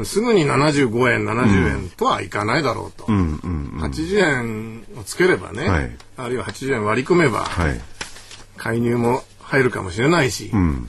[0.04, 3.04] すぐに75円、70円とはいかないだろうと。
[3.08, 3.82] うんうんうん。
[3.82, 7.80] 80円をつければね、はいあるいは80円割り込めば、はい。
[8.56, 10.88] 介入も入るかもしれないし、うん。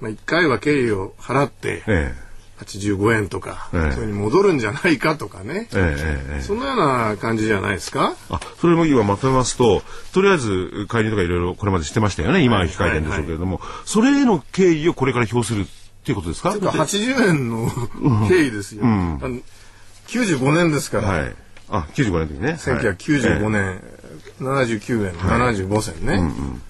[0.00, 2.14] まあ、1回は敬意を払って、え
[2.60, 5.96] 85円とか、ええそれに戻るんじゃないかとかねえ、
[6.38, 8.14] えそんなような感じじゃないですか？
[8.30, 12.42] あ、それも今まとめますと、とりあえず介入とかいろいろこれまでしてましたよね。
[12.42, 15.66] 今は控えてるんでしょうけれども、それへの敬意をこれから表する
[16.04, 16.50] っていうことですか？
[16.50, 17.70] というか80円の
[18.28, 18.84] 敬意ですよ。
[18.84, 19.38] あの
[20.06, 21.34] 95年ですから、はい。
[21.70, 22.58] あ、95年の時ね。
[22.60, 23.80] 1995年、
[24.38, 26.60] 79円、75銭ね。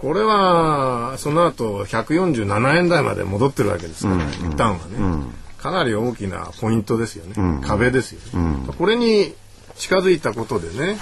[0.00, 5.26] これは、その後、147円台まで戻ってるわけですから、一旦はね、
[5.58, 7.60] かなり大きなポイントですよね。
[7.62, 9.34] 壁ですよね、これに
[9.76, 10.98] 近づいたことでね、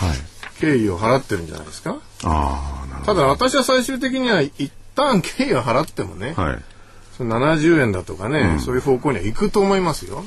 [0.58, 1.98] 敬意を払ってるんじゃないですか？
[3.06, 6.42] ただ私は最終的には一旦敬意を払ってもね、ど。
[6.42, 6.62] はい。
[7.20, 10.24] その70円だとかね、そういう方向には行くと思いますよ。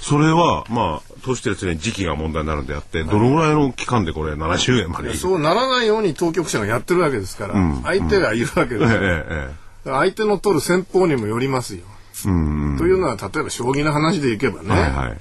[0.00, 7.54] それは、まあ、としてですね、時期が問題になるんであって、どのぐらいの期間でこれ70円までそうならないように当局者がやってるわけですから、
[7.84, 9.00] 相手がいるわけですよ。
[9.00, 11.84] ええええ相手の取る戦法にもよりますよ。
[12.26, 12.76] うん。
[12.78, 15.18] というのは例えば将棋の話でいけばね、はいはい。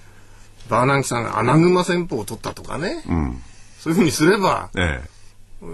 [0.68, 3.42] バーナンキさんが穴熊戦法を取ったとかね、うん。
[3.80, 5.04] そういうふうにすればえ
[5.62, 5.68] え。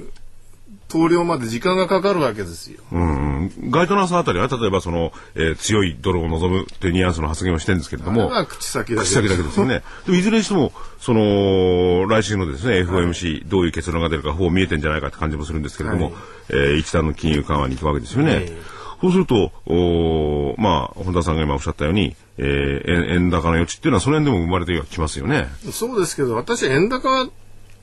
[0.94, 2.80] 投了まで時間がかかるわけですよ。
[2.92, 3.72] うんうん。
[3.72, 9.82] ガイドナーさんあたりは、例えばその、えー強いドルを望むっていうニュアンスの発言をしてるんですけれども、口先だけ口先だけですよね。
[10.06, 16.14] でもいずれにしても、その、来週のですね、FOMC、どういう結論が出るか、ほぼ見えてんじゃないかって感じもするんですけれども、はい
[16.50, 18.32] えー一段の金融緩和に行くわけですよね。
[18.34, 25.50] ええそうすると、おーまあ、本田さんが今おっしゃったように、えー円円高の余地っていうのはその辺でも生まれてはきますよね。
[25.74, 27.28] そうですけど、私は円高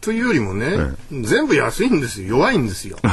[0.01, 2.29] というよりもね、全部安いんですよ。
[2.29, 2.99] 弱いんですよ。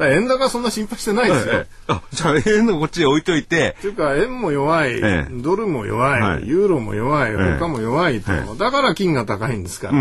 [0.00, 1.52] 円高はそんな心配してないですよ。
[1.54, 1.66] ええ。
[1.88, 5.28] あ、じゃあ円のこっちへ置いといて、というか、円も弱い、ええ。
[5.30, 6.48] ドルも弱い、はい。
[6.48, 9.94] ユーロも弱い、え他も弱いと、えだから金が高いんですから。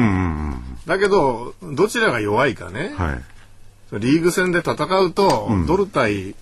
[0.85, 3.99] だけど、どちらが弱いかね、はい。
[3.99, 6.35] リーグ戦で戦うと、ドル対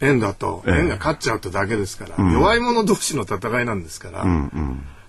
[0.00, 0.78] 円だと、ええ。
[0.80, 4.24] 円が勝っちゃうってだけですから、弱い者同士の戦いなんですから。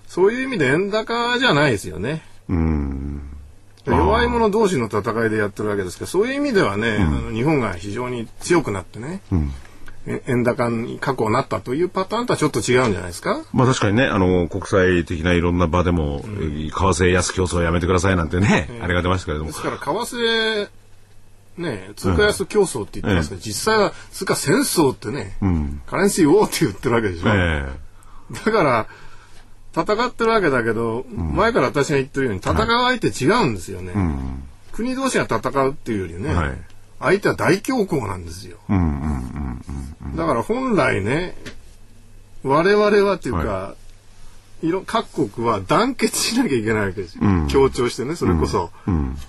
[0.08, 2.22] そういう意味で円高じゃないですよね。
[2.50, 3.22] うん。
[3.86, 9.22] 弱い者同士の戦いでやってるわけですから、そういう意味ではね、あの日本が非常に強くなってね、
[10.06, 13.42] え円高に過去なったというパターンとはちょっと違うんじゃないですか？
[13.52, 19.56] まあ確かにね、あの、国際的ないろんな場でも、えー為替安競争をやめてくださいなんてね、あれが出ましたけれどもで。
[19.56, 20.68] すから、為替、
[21.58, 25.36] ね、通貨安競争って言ってますけど、実際は通貨戦争ってね、
[25.86, 27.28] カレンシーウォーって言ってるわけでしょ。
[27.28, 27.66] え
[28.44, 28.86] だから、
[29.74, 33.92] 戦ってるわけだけど、前から私が言ってるように、戦う相手違うんですよね。
[34.72, 36.58] 国同士が戦うっていうよりね、はい。
[36.98, 38.58] 相手は大恐慌なんですよ。
[40.16, 41.36] だから本来ね、
[42.42, 43.74] 我々はっていうか、
[44.62, 44.70] い。
[44.70, 47.22] ろ各国は団結しなきゃいけないわけですよ。
[47.48, 48.70] 協調してね、それこそ、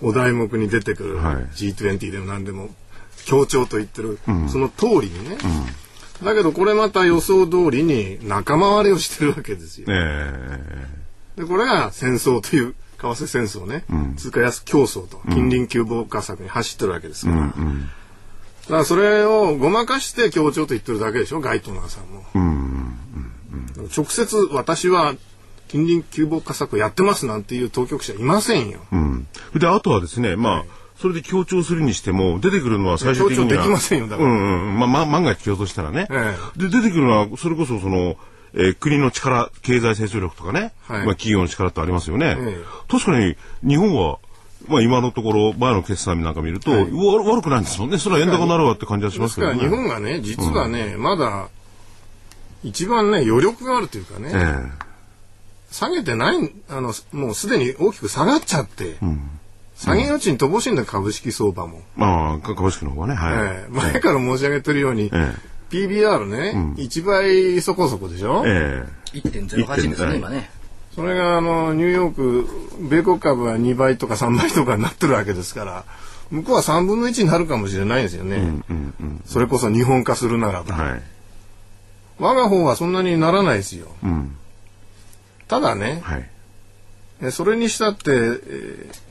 [0.02, 1.36] お題目に出てくるはい。
[1.56, 2.70] G20 でも何でも、
[3.26, 5.38] 協調と言ってる、その通りにね。
[6.24, 9.88] だけどこれまた予想通りに仲間割れをしてるわけですよ。
[9.90, 10.34] え
[11.38, 11.42] え。
[11.42, 13.84] で、これが戦争という為替戦争ね、
[14.18, 17.54] 通貨安競争と近隣急防火策に走ってるわけですから、だか
[18.70, 22.24] らそれをごまかして協調と言ってるだけでしょガイトナーさんも、
[23.96, 25.16] 直接私は
[25.68, 29.28] 近隣急防火策やってますなんていう当局者いませんよ、うん。
[29.56, 30.66] で、あとはですね、まあ、
[31.02, 33.50] それで強調するにしても、出てくるのは最終的には。
[33.50, 34.80] 強調できませんよだからうんうん。
[34.80, 36.08] まあ、ま、万が一強調したらね。
[36.12, 38.18] えで、出てくるのは、それこそその、
[38.54, 42.36] えー国の力、経済成長力とかね、はいまあ、企業の力ってありますよね。
[42.38, 44.20] ええ確かに、日本は、
[44.68, 46.78] まあ、今のところ、前の決算なんか見ると、わ
[47.24, 47.98] 悪くないんですもんね。
[47.98, 49.54] それは円高になるわって感じはしでますけどね。
[49.54, 51.50] すから日本がね実はね、まだ
[52.64, 54.92] 一番ね余力があるというかね、え
[55.72, 58.98] 下げてないあのもうすでに大きく下がっちゃって、
[59.82, 63.34] 下げ余地に乏しいんだ株式相場も、えまあ、か株式の方がね、はい。
[63.34, 63.72] ええ。
[63.72, 65.34] 前から申し上げてるように、え
[65.72, 69.18] PBR ね、1倍そこそこでしょ、ええ。
[69.18, 70.52] 1.08ですね、今ね。
[70.94, 72.48] それがあのニューヨーク
[72.90, 75.86] 米国株は2倍とか3倍とかになってるわけですから
[76.32, 78.62] 向こうは3分の1になるかもしれないですよね、
[79.26, 81.02] それこそ日本化するならば、はい。
[82.20, 84.36] 我が方はそんなにならないですよ、ん。
[85.48, 86.30] ただね、はい。
[87.24, 89.11] えそれにしたって、えー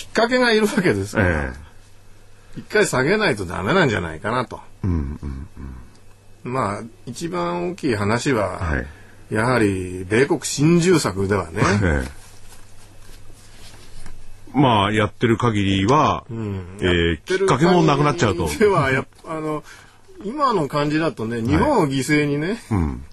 [0.00, 1.52] きっかけがいるわけですから、え
[2.56, 4.58] 一回下げないとダメなんじゃないかなと。
[6.42, 8.86] まあ一番大きい話は、えはい。
[9.34, 12.20] やはり米国新住宅ではね、ええ。
[14.54, 18.48] まあ、やってる限りは、えーきっかけもなくなっちゃうと。
[18.48, 19.62] ではやあの
[20.24, 23.04] 今の感じだとね日本を犠牲にね、ん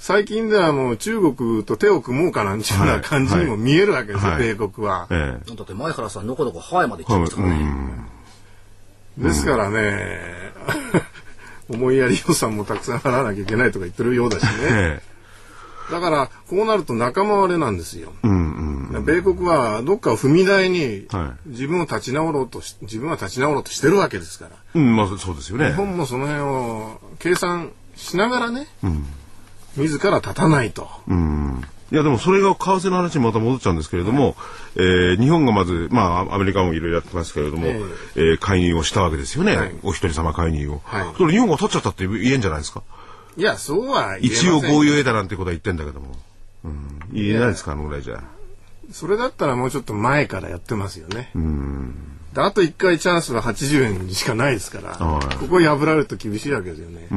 [0.00, 5.06] 最近ではもう中国と手を組もうかなんていうような感じにも見えるわけですよ、はい米国は。
[5.10, 7.74] ええだって前原さん、どこどこハワイまで行っちゃいましたからね。
[9.18, 10.20] ですからね、
[11.68, 14.50] 思いやり予算もたくさん払わなきゃいけないとか言ってるようだしね。
[14.62, 15.02] え
[15.92, 18.14] だから、こうなると仲間割れなんですよ。
[18.24, 19.04] えうんうん。
[19.04, 24.50] 米国はどっかを踏み台には自分を立ち直ろうとし、自分は立ち直ろうとしてるわけですから。
[24.76, 25.72] うん、まあ、そうですよね日。
[25.74, 28.66] 本もその辺を計算しながらね、
[29.76, 30.88] 自ら立たないと。
[31.08, 31.64] うん。
[31.92, 34.36] いや、でもそれが為替の話にまた戻っちゃうんですけれども、
[34.76, 37.80] えー日本がまず、まあ、アメリカもいろいろやってますけれども、え
[38.14, 39.56] えー介入をしたわけですよね。
[39.56, 40.80] はいお一人様介入を。
[40.84, 42.82] はいそれ日本が立っちゃったって言えんじゃないですか。
[43.36, 46.14] いや、そうは一応合意を得たなんてことは言ってんだけども。
[46.64, 47.00] うん。
[47.12, 48.22] 言えないですか、あのぐらいじゃ。
[48.92, 51.30] それだったらもうちょっと前からやってますよね。
[52.34, 57.08] であと1回チャンスは80円にしかないですから、はいここ破られると厳しいわけですよね。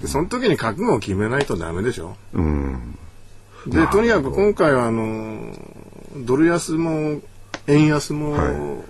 [0.00, 2.16] でその時に覚悟を決めないとダメでしょ。
[2.32, 2.98] うん。
[3.66, 5.52] で、とにかく今回はあの、
[6.18, 7.20] ドル安も
[7.66, 8.82] 円安も、は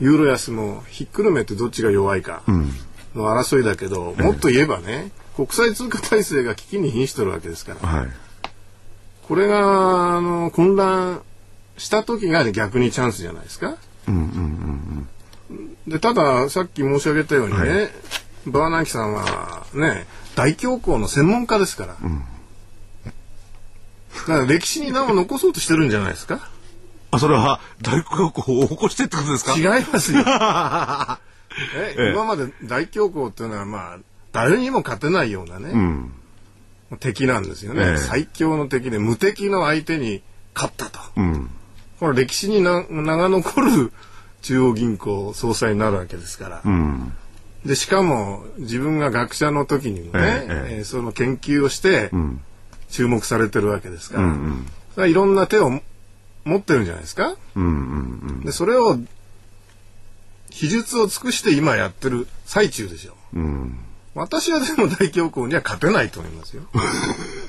[0.00, 2.42] ユーロ安もひっくるめてどっちが弱いか
[3.14, 8.08] の争いだけど、もっと言えばね、国際通貨体制が危機に瀕してるわけですから、はい。
[9.28, 11.22] これがあの混乱
[11.78, 13.76] した時が逆にチャンスじゃないですか。
[15.86, 17.88] でたださっき申し上げたようにね、は
[18.46, 21.98] バーナンキさんはね大恐慌の専門家ですから、だ
[24.26, 26.48] から歴史に名を残そうとしてるんじゃないですか？
[27.10, 29.56] あ、それは、大恐慌を起こしてってことですか？
[29.56, 30.20] 違いますよ
[31.76, 33.98] えええ今まで大恐慌っていうのはまあ
[34.32, 36.12] 誰にも勝てないようなね、うん。
[37.00, 40.22] 敵なんですよね、ええ最強の敵で無敵の相手に
[40.54, 40.98] 勝ったと。
[41.16, 41.50] うん。
[42.00, 43.92] これ歴史にな名が残る
[44.40, 46.62] 中央銀行総裁になるわけですから。
[46.64, 47.12] うん。
[47.64, 52.40] で、しかも自分が学者の時にもね、ええその研究をしてん
[52.90, 55.70] 注目されてるわけですから、うんうんそれはいろんな手を
[56.44, 57.34] 持ってるんじゃないですか。
[57.56, 57.68] うんう
[58.32, 58.98] んで、それを
[60.50, 63.38] 秘術を尽くして今やってる最中でしょう。
[63.38, 63.78] うん。
[64.14, 66.64] 私はでも大恐慌には勝てないと思いますよ。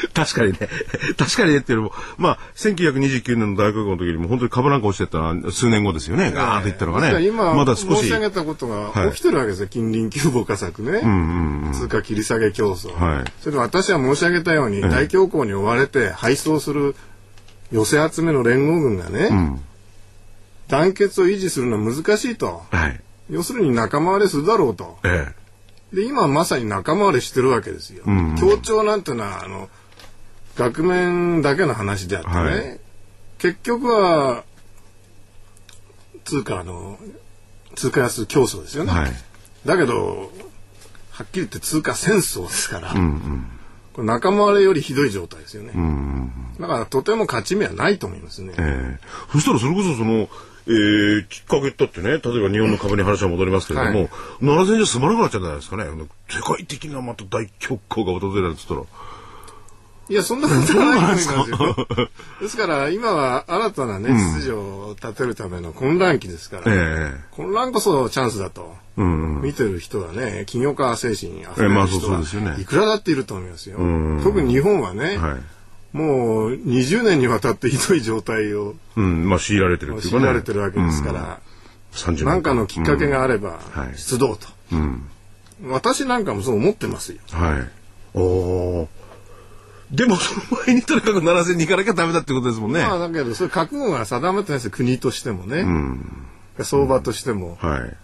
[0.14, 0.58] 確かにね。
[1.16, 6.32] 確かにねっていうのも、まあ、1929年の大恐慌の時にも本当に株なんか落ちてったのは数年後ですよね。
[6.34, 7.26] ガーッといったのがね。
[7.26, 8.00] 今、まだ少し。
[8.00, 9.68] 申し上げたことが起きてるわけですよ。
[9.68, 11.02] 近隣急防火策ね。
[11.72, 12.92] 通貨切り下げ競争。
[12.98, 16.94] はいそれで私は申し上げたように、大恐慌に追われて敗走する
[17.70, 19.58] 寄せ集めの連合軍がね、
[20.68, 22.62] 団結を維持するのは難しいと。
[22.70, 23.00] はい。
[23.30, 24.98] 要するに仲間割れするだろうと。
[25.04, 25.28] え
[25.92, 28.04] で、今まさに仲間割れしてるわけですよ。
[28.38, 29.68] 協調なんてのは、あの、
[30.58, 32.80] 額面だけの話であってね、はい
[33.38, 34.44] 結局は、
[36.24, 36.98] 通貨の、
[37.76, 38.92] 通貨安競争ですよね。
[38.92, 39.12] えはい。
[39.64, 40.32] だけど、
[41.12, 42.94] はっきり言って通貨戦争ですから、
[43.92, 45.72] これ仲間割れよりひどい状態ですよね。
[46.58, 48.54] だからとても勝ち目はないと思いますね。
[48.58, 50.28] ええそしたらそれこそその、
[50.66, 54.08] えー、きっかけだってね、例えば日本の株に話は戻りますけれども、はい
[54.42, 55.84] 7000円じゃ済まなくなっちゃうんじゃないですかね。
[56.28, 58.97] 世界的なまた大恐慌が訪れるって言ったら。
[60.08, 62.08] いや、そんなことはないと思いますよ。
[62.40, 68.76] ですから、今は新たなね、秩序を立てるための混乱期ですから、え混乱こそチャンスだと。
[68.96, 74.20] 見てる人はね、起業家精神あそうる人はいくらだっていると思いますよん。
[74.24, 75.96] 特に日本はね、はい。
[75.96, 79.28] もう20年にわたってひどい状態をうん。
[79.28, 80.20] まあ、強いられてるっていうかね。
[80.20, 81.40] 強いられてるわけですから、
[81.92, 84.48] 30年なんかのきっかけがあればはい出動と。
[84.72, 85.04] うん。
[85.68, 87.18] 私なんかもそう思ってますよ。
[87.30, 87.70] はい。
[88.14, 88.88] おお。
[89.90, 92.80] でも、その前にとにかく7000に行かなきゃダメだってことですもんね。
[92.82, 94.70] まあだけど、それ覚悟が定めてないですよ。
[94.70, 95.64] 国としてもね。
[96.60, 97.56] 相場としても。
[97.60, 97.96] はい。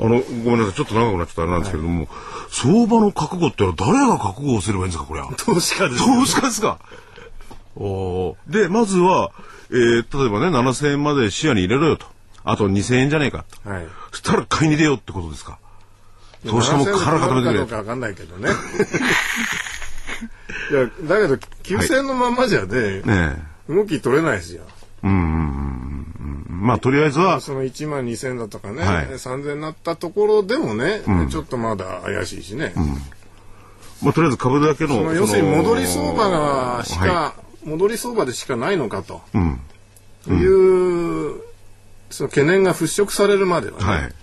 [0.00, 0.74] あの、ごめんなさい。
[0.74, 2.08] ちょっと長くなっちゃったあれなんですけれども、
[2.50, 5.30] 相場の覚悟ってのは誰が覚悟をすればいいんですか、これは。
[5.36, 6.06] 投資家ですよ。
[6.16, 6.78] 投資家ですか？
[7.76, 9.30] おーで、まずは、
[9.70, 12.06] えー、例えばね、7000円まで視野に入れろよと。
[12.44, 13.68] あと2000円じゃねえかと。
[13.68, 13.86] はい。
[14.12, 15.58] そしたら買いに出ようってことですか？
[16.46, 18.48] 投資家も腹固めてくれかわかんないけどね。
[20.70, 23.36] いや、だけど、9000のままじゃね、ね
[23.68, 24.62] 動き取れないですよ。
[25.04, 25.08] え。
[25.08, 25.26] うんうんうん
[26.20, 26.66] うんうん。
[26.66, 32.72] まあ、とりあえずは、その1万2000だとかね、はい3000になったところでもね、ちょっとまだ怪しいしね。
[34.02, 34.96] まあ、とりあえず株だけの。
[34.96, 39.38] その要するに戻り相場がしか、は戻り相場でしかないのかとい。
[39.38, 39.60] うん。
[40.28, 41.40] いう、
[42.10, 44.14] その懸念が払拭されるまではね、はい。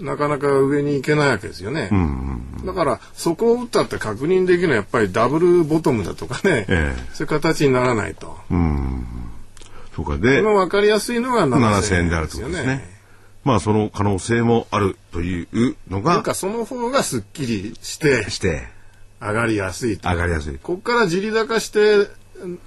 [0.00, 1.88] なかなか上に行けないわけですよね。
[1.92, 2.66] うんうん。
[2.66, 8.36] だからそこを打ったって確認できるのはやっぱりダブルボトムだとかね、ええそういう形にならないと。
[8.50, 9.06] うん。
[9.94, 10.18] そうか。
[10.18, 13.00] で、今分かりやすいのが7000 7000円円であるということですね。
[13.44, 18.68] まあ、その可能性もあるというのが、なんかその方がすっきりしてして、
[19.20, 20.10] 上がりやすいと。
[20.10, 20.58] 上がりやすい。
[20.58, 22.06] ここから地利高して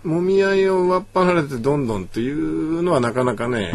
[0.04, 3.74] もみ合いを上っ離れてどんどんっていうのはなかなかね、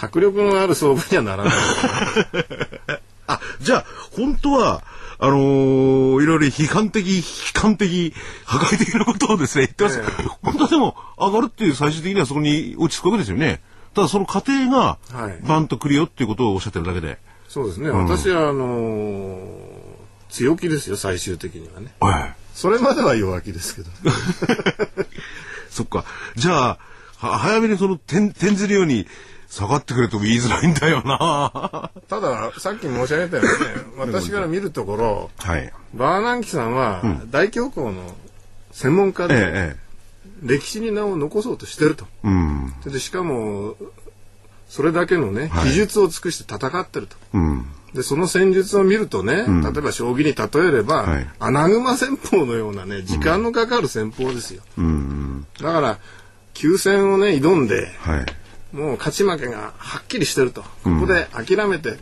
[0.00, 1.54] 迫力のある相場にはならない。
[3.26, 4.82] あ、じゃあ、本当は、
[5.18, 8.12] あのーいろいろ悲観的、悲観的、
[8.44, 9.98] 破壊的なことをですね、言ってます。
[10.00, 13.60] ええ本当はでも、上がるっていう最終的にはそこに落ち着くわけですよね。
[13.94, 17.18] ただその過程がはい、バンと来るよっていうことをおっしゃってるだけで。
[17.48, 17.90] そうですね。
[17.90, 19.38] 私はあのー
[20.30, 21.92] 強気ですよ最終的にはね。
[22.00, 22.34] はい。
[22.54, 23.90] それまでは弱気ですけど。
[25.70, 26.04] そっか。
[26.36, 26.78] じゃあ、
[27.16, 29.06] は早めにその転転ずるように
[29.48, 31.90] 下がってくれとも言いづらいんだよな。
[32.08, 35.72] たださっき申し上げたようにね、 私から見るところ、はい。
[35.94, 38.16] バーナンキさんは大恐慌の
[38.72, 39.76] 専門家ええ、でえ
[40.42, 42.06] 歴史に名を残そうとしてると。
[42.24, 42.28] え。
[42.28, 42.74] うん。
[42.84, 43.76] でしかも
[44.72, 47.16] それだけのねはい技術を尽くして戦ってると。
[47.34, 47.66] うん。
[47.92, 49.44] でその戦術を見るとね、例え
[49.82, 54.62] ば将棋に例えれば、はい穴熊戦法のようなね時間のかかる戦法ですよ。
[54.78, 55.46] うん。
[55.60, 55.98] だから
[56.54, 58.26] 急戦をね挑んではい。
[58.74, 60.68] もう勝ち負けがはっきりしてるとこ
[61.00, 61.98] こで諦めて、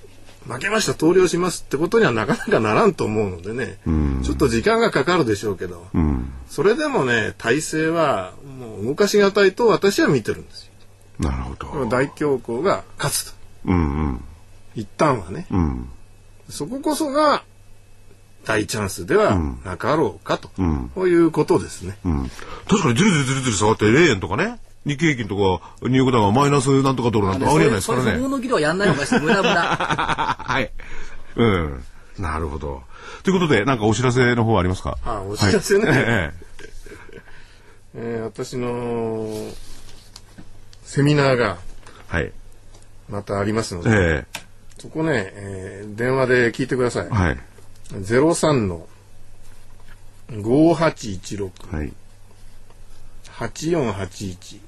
[0.47, 3.79] 負けました投了しますってことにはなかなかならんと思うのでね、
[4.23, 6.33] ちょっと時間がかかるでしょうけど、うん。
[6.49, 10.70] それでもね体制はもう動かしがたいと私は見てるんですよ。
[11.21, 11.87] なるほど。
[11.87, 14.25] 大恐慌が勝つとうんうん。
[14.75, 15.89] 一旦はね、うん。
[16.49, 17.43] そここそが
[18.45, 21.99] 大チャンスではなかろうかと、んこういうことですね。
[22.05, 22.31] うん。
[22.69, 24.59] 確かにずるずるずるずる下がって0円とかね。
[24.87, 28.13] 日経平均とかニューヨークダウがマイナスなんとかドルなんてありえないですからね。
[28.19, 29.55] その議論やんないのかして無駄無駄。
[29.55, 30.73] はい。
[31.37, 31.85] うん。
[32.19, 32.83] なるほど。
[33.23, 34.97] ということで、なんかお知らせの方ありますか？
[35.05, 36.33] あお知らせねはいえ
[37.95, 39.27] えー私の
[40.91, 41.59] セミナーが
[42.13, 42.33] えはい。
[43.09, 44.27] またありますので、え
[44.77, 47.11] そこね、えー電話で聞いてくださいえ。
[47.11, 47.39] はい。
[47.93, 48.89] 03の
[50.31, 51.93] 5816はい。
[53.39, 54.59] 8481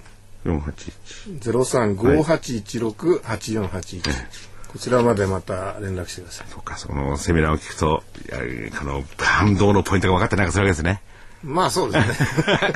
[0.45, 0.93] 481。
[1.41, 4.13] 0358168481
[4.69, 6.47] こちらまでまた連絡してください。
[6.49, 8.37] そうか、そのセミナーを聞くと、あ
[8.85, 11.03] の、感動のポイントが分かってなんかするわけですね。
[11.43, 12.17] まあそうですね。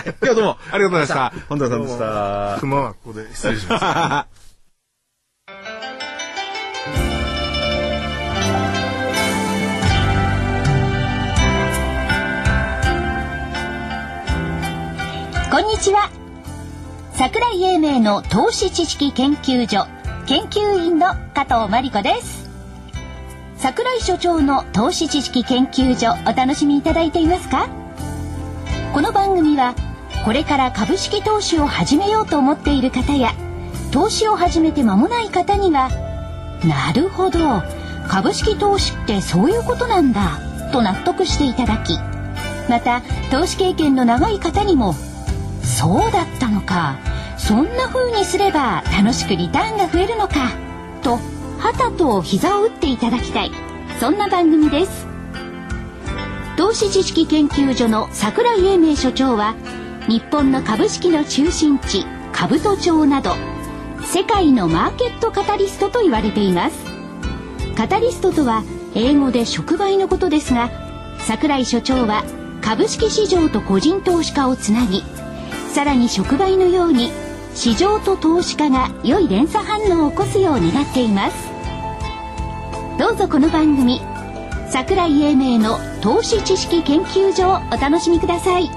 [0.04, 1.32] 今日はどうもありがとうございました。
[1.48, 2.56] 本田さんでした。
[2.60, 4.46] 熊はここで失礼します。
[15.48, 16.10] こんにちは
[17.14, 19.86] 桜井英明の投資知識研究所
[20.26, 22.50] 研究員の加藤真理子です
[23.56, 27.85] 桜井所長の投資知識研究所お楽しみいただいていますか？
[28.92, 29.74] この番組は
[30.24, 33.32] これから株式投資を始めようと思っている方や
[33.92, 35.90] 投資を始めて間もない方には
[36.64, 37.62] なるほど
[38.08, 40.38] 株式投資ってそういうことなんだ
[40.72, 41.98] と納得していただき
[42.68, 44.94] また投資経験の長い方にも
[45.62, 46.98] そうだったのか
[47.38, 50.52] そんな風にすれば楽しくリターンが増えるのか
[51.02, 51.18] と
[51.58, 53.50] はたと膝を打っていただきたい。
[53.98, 55.05] そんな番組です。
[56.56, 59.54] 投資知識研究所の櫻井英明所長は
[60.08, 63.34] 日本の株式の中心地兜町など
[64.02, 66.78] 世界のマーケットカタリストと言われています。
[67.76, 68.62] カタリストとは
[68.94, 70.70] 英語で触媒のことですが
[71.18, 72.24] 櫻井所長は
[72.62, 75.02] 株式市場と個人投資家をつなぎ
[75.74, 77.10] さらに触媒のように
[77.54, 81.36] 市場と投資家が良い連鎖反応を起こすよう願っています。
[82.98, 84.00] どうぞこの番組
[84.70, 88.68] 桜井英明の投資知識研究所をお楽しみください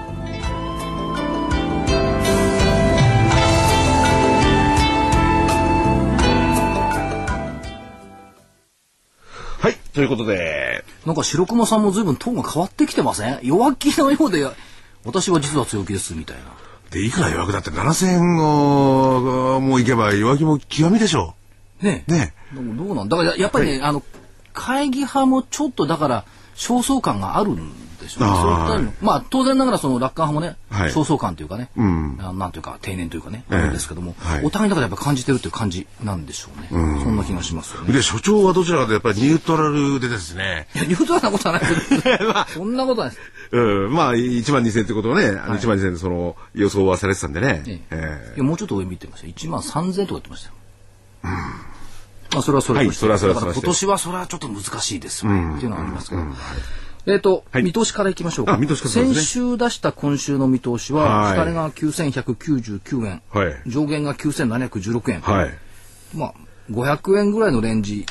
[9.62, 9.74] はい。
[9.94, 13.40] ということで、なんか白熊さんも随分トーンが変わってきてません？
[13.44, 14.48] 弱気のようで、
[15.04, 16.44] 私は実は強気ですみたいな。
[16.92, 21.36] で、いくら弱くだって7000円をもういけば弱気も極みでしょ
[21.82, 22.12] ねう。
[22.12, 22.34] ね。
[22.54, 23.10] どうどうなん？
[23.10, 24.02] だからやっぱりね、あの、
[24.60, 28.30] 会議派もちょっとだから、焦燥感があるんでしょうね。
[28.30, 36.68] あーそういったのまあ当然ながらその楽観派もね、はい焦燥感というかね、んあなんというか定年というかね、ええあるんですけども、はいお互いだからやっぱ感じてるっていう感じなんでしょうね。
[36.70, 37.94] そんな気がしますよね。
[37.94, 42.54] で、所長はどちらかというとやっぱりニュートラルでですね、いや、ニュートラルなことはないです。
[42.60, 43.30] そんなことはないです。
[43.52, 47.64] うん、まあ、1万2000ってことをね、あの1万2000でその予想はされてたんでね。
[47.66, 49.28] ええいや、もうちょっと上見てました。
[49.28, 50.54] 1万3000とか言ってましたよ。
[52.32, 55.56] まあ、それはそれとしてはいそれはそれ今年はそれはちょっと難しいですよね。
[55.56, 56.22] っていうのはありますけど。
[57.06, 58.54] えっと、はい見通しからいきましょうか。
[58.54, 65.22] あ見通しからそうですね先週出した今週の見通しは、はい下値が9199円、はい上限が9716円。
[65.22, 65.50] はい。
[66.14, 66.34] まあ、
[66.72, 68.06] 500円ぐらいのレンジ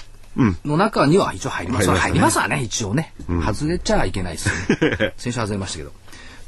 [0.64, 1.94] の中には一応入りますわ。
[1.94, 3.14] 入入りますわね、一応ね。
[3.44, 4.54] 外れちゃいけないですよ
[4.90, 5.14] ね。
[5.18, 5.92] 先週外れましたけど。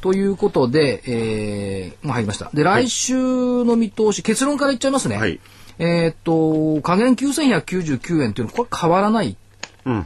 [0.01, 2.51] ということで、えー、もう入りました。
[2.55, 5.41] で、来週の見通し、結論から言っちゃいますね。
[5.85, 9.37] はいえーっと、加減9199円っていうのは、これ変わらない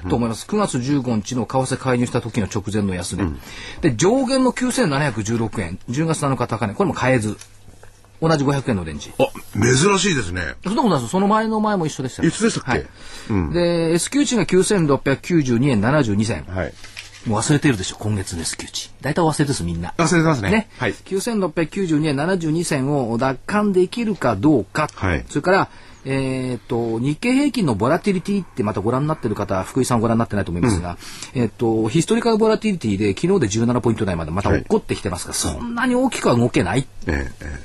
[0.09, 0.47] と思います。
[0.47, 3.25] 9月15日の為替介入した時の直前の安値。
[3.81, 7.37] で、上限の9716円、10月7日高値、これも変えず。
[8.23, 9.13] 同じ500円のレンジ。
[9.19, 10.55] あ、珍しいですね。
[10.65, 12.71] そんなことないですその前の前も一緒でしたよいつでしたっけ？
[13.35, 16.45] はいで、S q 値が9692円72銭。
[16.45, 16.73] はい。
[17.27, 18.91] もう忘れてるでしょ、今月の S q 値。
[19.01, 19.95] 大体忘れです、みんな。
[19.97, 20.51] 忘れてますね。
[20.51, 20.69] ね。
[20.79, 20.93] はい。
[20.93, 24.89] 9692円72銭を奪還できるかどうか。
[24.95, 25.69] はいそれから、
[26.07, 30.99] えっ、と、日経平均のボラティリティってまたご覧になってる方、福井さんご覧になってないと思いますが、
[31.35, 36.85] えっ、と、ヒストリカルボラティリティで昨日で17ポイント台までまた落っこってきてますが、そんなに大きくは動けないっ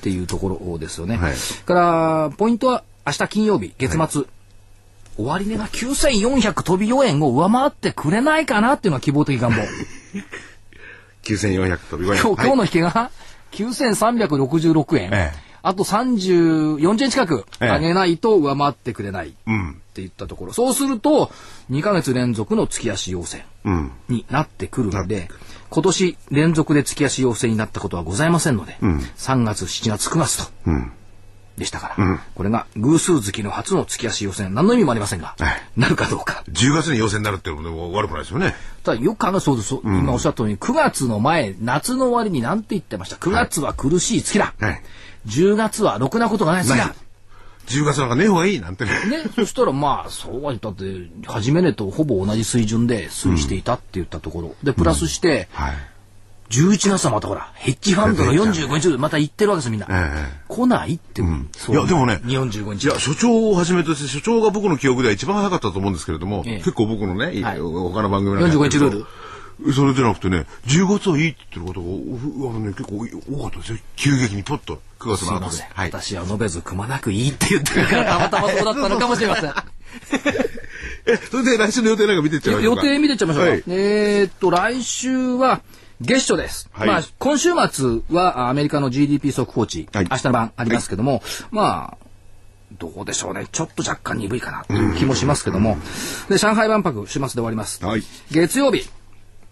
[0.01, 1.18] ていうところですよね。
[1.18, 1.34] はい
[1.66, 4.39] から、ポイントは明日金曜日、月末。
[5.20, 9.61] 終値が9400飛び4円を上回ってくれないかなっていうのは希望的願望。
[9.61, 9.67] え
[11.24, 12.22] 9400飛び5円。
[12.22, 13.11] 今日、今日の引けが
[13.51, 15.09] 9366円。
[15.11, 19.82] ええあと30、40円近く上げないと上回ってくれないってうん。
[19.95, 20.53] 言ったところ。
[20.53, 21.32] そうすると、
[21.70, 23.91] 2ヶ月連続の月足要請うん。
[24.07, 25.30] になってくるので、
[25.70, 30.91] 今年連続で月足要請になったことはございませんので、3月、7月、9月と、うん。
[31.60, 36.43] でしたから、これが偶数月の初の月足要請、何の意味もありませんが、はいなるかどうか。
[36.51, 38.55] 10月に陽性になるっていうのも悪くないですよね。
[38.84, 43.18] ただよく考えるそうです、今おっしゃったように、9月の前、夏の終わりに何て言ってました。
[43.18, 44.53] 9月は苦しい月だ。
[44.60, 44.82] はい。
[45.28, 46.95] 10月はろくなことがない月だ。
[47.68, 48.91] 10月なんかねえ方がいいなんてね。
[48.91, 50.86] ね、そしたらまあ、そうは言ったって、
[51.28, 54.55] 初め値とほぼ同じ水準で推移していたって言ったところ。
[54.64, 55.74] で、プラスして、はい。
[56.50, 59.88] 11月はまたほら、ヘッジファンドの45日でまた行ってるわけです、みんな。
[59.89, 61.22] え来ないって、
[61.56, 62.86] そういやでもね45日。
[62.86, 69.06] いや、所長をはじめとして、所長が僕の記憶では一番早かったと思うんですけれども、ええ結構僕のね、はい他の番組なんかや45ってると日ルー
[69.74, 73.78] それでなくてね、10月はいいって言ってることが、うあのね、結構多かったですよ。
[73.97, 75.41] 急激にポッと、9月すいません。。
[75.41, 75.89] の後ではい。
[75.89, 79.54] 私は述べずくまなくいいって言ってるから、たまたまそうだったのかもしれません。
[81.06, 83.50] え、それで来週の予定なんか見てっちゃいましょうか予定見てっちゃいましょうか。
[83.52, 85.62] はいえーっと、来週は、
[86.02, 86.70] 月初です。
[86.72, 91.22] はいまあ、今週末はあアメリカの GDP 速報値、はい明日の晩ありますけども、
[91.52, 92.06] まあ、
[92.78, 93.47] どうでしょうね。
[93.52, 95.78] ちょっと若干鈍いかなという気もしますけども。
[96.30, 97.84] で、上海万博、週末で終わります。
[97.86, 98.89] はい月曜日、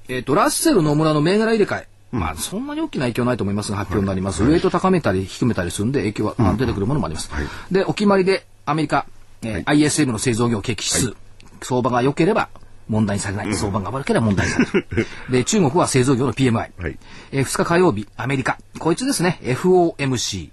[0.07, 1.87] えーっと、ラッセル野村の銘柄入れ替え。
[2.11, 4.43] まあ、そんなに大きな影響ないと思いますが、発表になります。
[4.43, 7.29] ウェイト高めたり低めたりするんで、影響は、まあ、出てくるものもあります。
[7.69, 9.05] で、お決まりで、アメリカ、
[9.41, 11.15] えー ISM の製造業景気指数、
[11.61, 12.49] 相場が良ければ
[12.89, 13.53] 問題にされない。
[13.53, 15.07] 相場が悪ければ問題にされる。
[15.29, 16.53] で、中国は製造業の PMI。
[16.55, 16.97] はい
[17.31, 18.57] えー2日火曜日、アメリカ。
[18.79, 20.49] こいつですね、FOMC。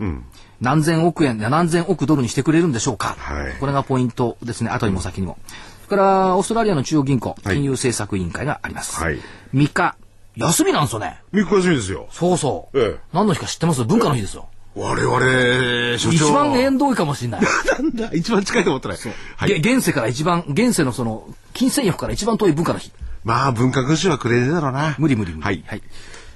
[0.60, 3.16] 何千億円、何千億ドルにしてくれるんでしょうか。
[3.18, 5.38] はいこれがポイントですね、後にも先にも。
[5.86, 9.00] それから、オーストラリアの中央銀行、はい金融政策委員会があります。
[9.00, 9.18] はい
[9.54, 9.96] 3日、
[10.36, 11.20] 休みなんですよね。
[11.32, 12.08] 3日休みですよ。
[12.10, 12.78] そうそう。
[12.80, 13.84] ええ何の日か知ってます？
[13.84, 14.48] 文化の日ですよ。
[14.74, 16.14] 我々、所長。
[16.14, 17.42] 一番縁遠いかもしれない。
[17.78, 18.96] なんだ、一番近いと思ったら。
[19.36, 19.60] はい。
[19.60, 22.90] げ現世から一番、現世のその、金銭欲から一番遠い文化の日。
[23.24, 24.96] まあ、文化勲章はくれねえだろうな。
[24.98, 25.42] 無理無理無理。
[25.42, 25.82] はい。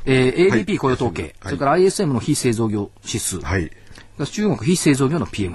[0.05, 3.71] えー、はい ADP 雇用統計、はいそれから ISM の非製造業指数、はい。
[4.27, 5.55] 中国非製造業の PMI、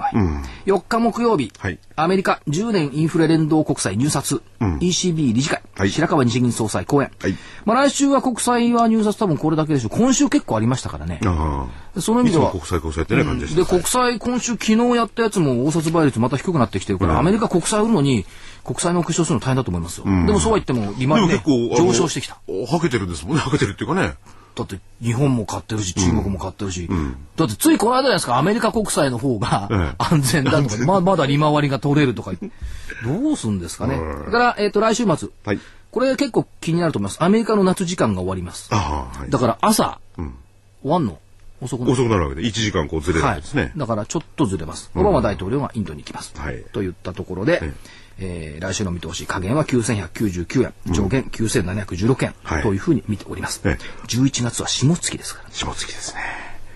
[0.66, 1.78] 4日木曜日、はい。
[1.96, 5.90] アメリカ10年インフレ連動国債入札、ECB 理事会、はい。
[5.90, 7.34] 白川日銀総裁講演、はい。
[7.64, 9.96] まあ、来週は国債は入札多分これだけでしょう。
[9.96, 11.20] 今週結構ありましたからね。
[12.00, 12.50] その意味では。
[12.50, 13.62] 国際国際ってね、感じでした。
[13.62, 18.24] で国債今週昨日やったやつも応札倍率また低くなってきてるから、アメリカ国債売るのに
[18.64, 22.34] 国債のお化粧するの大変だと思いますよ、でもそうは言っても利回りね上昇してきた。
[22.34, 23.42] はけてるんですもんね。
[23.42, 24.14] はけてるっていうかね。
[24.56, 26.88] だって日本も買ってるし中国も買ってるし、
[27.36, 28.38] だってついこの間じゃないですか。
[28.38, 29.94] アメリカ国債の方が ええ。
[29.98, 32.32] 安全だとか、ままだ利回りが取れるとか。
[33.04, 35.60] どうすんですかね、それから、えっと来週末、はい。
[35.90, 37.22] これ結構気になると思います。
[37.22, 38.72] アメリカの夏時間が終わります。
[38.72, 39.30] はい。
[39.30, 41.18] だから朝、終わんの？
[41.60, 41.92] 遅くなる。
[41.92, 43.72] 遅くなるわけで、1時間こうずれるわですね。
[43.76, 44.90] だからちょっとずれます。
[44.94, 46.32] オバマ大統領がインドに行きます。
[46.36, 46.64] はい。
[46.72, 53.60] といったところで、えー来週の見通し、下限は9199円、上限9716円、はいというふうに見ております。
[53.64, 55.50] え11月は下月ですから。
[55.50, 56.20] 下月ですね。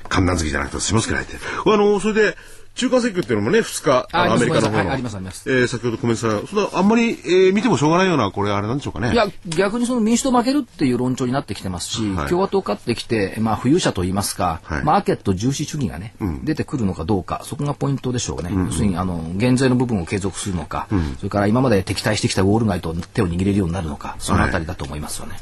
[0.09, 1.37] 観覧月じゃなくて下月入って。
[1.67, 2.37] あの、それで、
[2.79, 4.89] 中間選挙っていうのもね、2日、あアメリカの方の。
[4.91, 9.13] はいえー先ほどコメントした、あんまり、えー見てもしょうがないような、これあれなんでしょうかね。
[9.13, 16.15] いや、逆にその民主党負けるっていう論調になってきてますし、はい共和党勝ってきて、まあ、浮遊者といいますか、はいマーケット重視主義がね、
[16.45, 18.51] 出てくるのかどうか、そこがポイントでしょうね。
[18.55, 20.87] 要するに、あの、減税の部分を継続するのか、
[21.19, 25.35] それから今まで敵対してきたウォール街と手を握れるようになるのか、そのあたりだと思いますよね。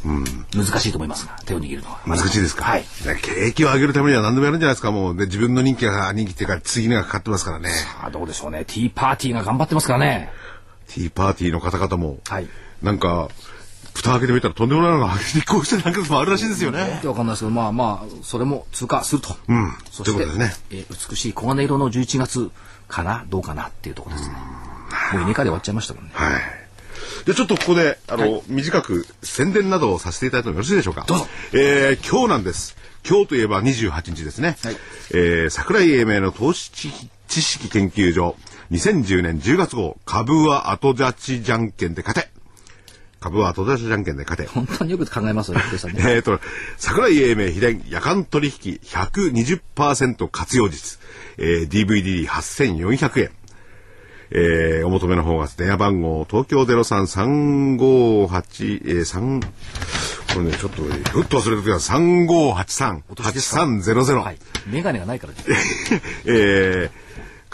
[0.55, 1.99] 難しいと思いますが、手を握るのは。
[2.07, 2.65] 難しいですか？
[2.65, 2.81] はい。
[3.05, 5.17] ね景気を上げるためには何でもやるんじゃないですか、もう。
[5.17, 7.71] で、自分の人気が、人気っていうか、次がかかってますからね。
[8.03, 8.65] あどうでしょうね。
[8.65, 10.31] ティーパーティーが頑張ってますからね。
[10.89, 12.49] ティーパーティーの方々も、はい。
[12.83, 13.29] なんか、
[13.95, 17.01] 蓋開けてみたらとんでもないのが立候補してなんかもあるらしいですよね。
[17.05, 19.35] わかんないですけど、まあまあ、それも通過すると。
[19.49, 22.51] うんそして、ということですねえー美しい黄金色の11月
[22.89, 24.37] かな、どうかなっていうところですね。
[25.15, 26.11] もうイネ科で終わっちゃいましたもんね。
[26.15, 26.41] はい。
[27.25, 31.05] じゃあちょっとここで、あの、短く宣伝などをさせていただいてもよろしいでしょうか。
[31.07, 31.27] どうぞ。
[31.55, 32.77] えー、今日なんです。
[33.09, 34.57] 今日といえば28日ですね。
[34.63, 34.77] はい
[35.13, 36.91] えー、桜井英明の投資知
[37.29, 38.37] 知識研究所、
[38.71, 42.29] 2010年10月号、株は後立ちじゃんけんで勝て。
[43.21, 44.49] 株は後立ちじゃんけんで勝て。
[44.49, 45.65] 本当によく考えますよ、ね。
[45.99, 46.41] えーと、
[46.77, 50.99] 桜井英明秘伝夜間取引120%活用術、
[51.39, 53.31] えー、DVD8400 円。
[54.31, 59.41] えーお求めの方が電話番号、東京03-358、えー、3、
[60.35, 64.15] これね、ちょっと、ふっと忘れた時は3583-8300。
[64.17, 64.39] はい。
[64.67, 65.47] メガネがないからです。
[66.27, 67.06] えー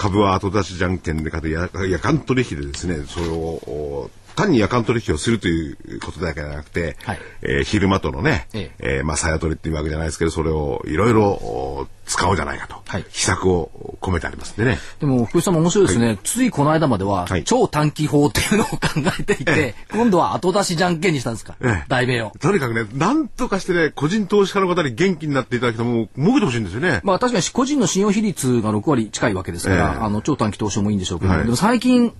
[0.02, 7.18] 株は後出しじゃんけんでかてや夜間取引でですね、それを単に夜間取引をするということだけじゃなくて、はい。
[7.42, 9.00] えー昼間とのね、ええ。
[9.02, 13.04] ーまあ、さや取りっていうわけじゃないですけど、それをいろいろお使おうじゃないかと、はい。
[13.10, 14.78] 秘策を込めてありますんでね。
[15.00, 16.18] でも、福井さんも面白いですね。
[16.24, 17.44] ついこの間までは、はい。
[17.44, 18.78] 超短期法っていうのを考
[19.18, 21.54] えていて、今度は後出しじゃんけんにしたんですか？
[21.62, 21.84] ええ。
[21.88, 22.32] 題名を。
[22.40, 27.00] とにかくね、なんとかしてね、個人投資家の方に元気になっていただきたいもう儲けてほしいんですよね。
[27.04, 30.04] まあ確かに個人の信用比率が6割近いわけですから、ええ。
[30.04, 31.44] あの超短期投資もいいんでしょうけど、はい。
[31.44, 32.12] でも最近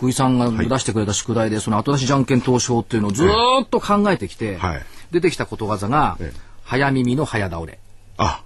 [0.00, 4.82] 福井さんが出してくれた宿題で、その後出しじゃんけん投資法っていうのをずーっと考えてきて、はい。
[5.10, 6.40] 出てきたことわざが、ええ。
[6.64, 7.78] 早耳の早倒れ。
[8.16, 8.42] あ、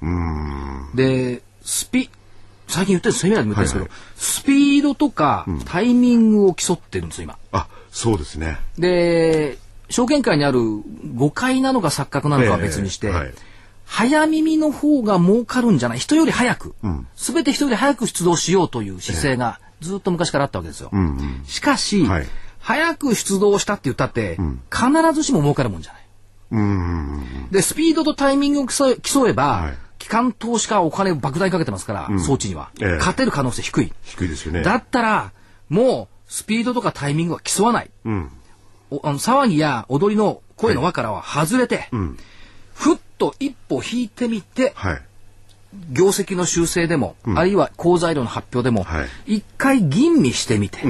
[0.00, 0.90] うーん。
[0.94, 2.08] で、スピ、
[2.68, 7.36] 最近言ってるセミナーでも言ってるんですけど、はいスピードとかタイミングを競ってるんですよ、今。
[7.50, 8.56] あ、そうですね。
[8.78, 9.58] で、
[9.90, 10.60] 証券会にある
[11.16, 13.12] 誤解なのか錯覚なのかは別にして、
[13.84, 15.98] 早耳の方が儲かるんじゃない。
[15.98, 16.76] 人より早く、
[17.16, 20.90] すべて人より早く出動しようという姿勢がずっと昔からあったわけですよ。
[21.46, 22.26] しかし、はい
[22.58, 24.38] 早く出動したって言ったって、
[24.72, 26.02] 必ずしも儲かるもんじゃない。
[26.50, 27.48] うーん。
[27.52, 33.92] で、スピードとタイミングを競え競えば、はい機関投資家はお金を莫大にかけてますから、装置には、ええ勝てる可能性低い。
[34.04, 34.62] 低いですよね。
[34.62, 35.32] だったら、
[35.68, 37.90] もう、スピードとかタイミングは競わない。
[38.04, 38.30] うん。
[38.90, 41.88] おあの騒ぎや踊りの声の輪からは外れて、
[42.74, 45.02] ふっと一歩引いてみて、はい。
[45.90, 49.36] 業績の修正でも、あるいは好材料の発表でも、はい。
[49.36, 50.80] 一回吟味してみて、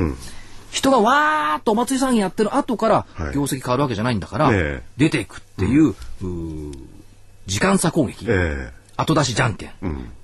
[0.71, 3.35] 人がわーっとお祭り騒ぎやってる後からはい。
[3.35, 4.83] 業績変わるわけじゃないんだから、ええ。
[4.97, 6.73] 出ていくっていう,、うー
[7.47, 9.73] 時間差攻撃、え後出しじゃんけん、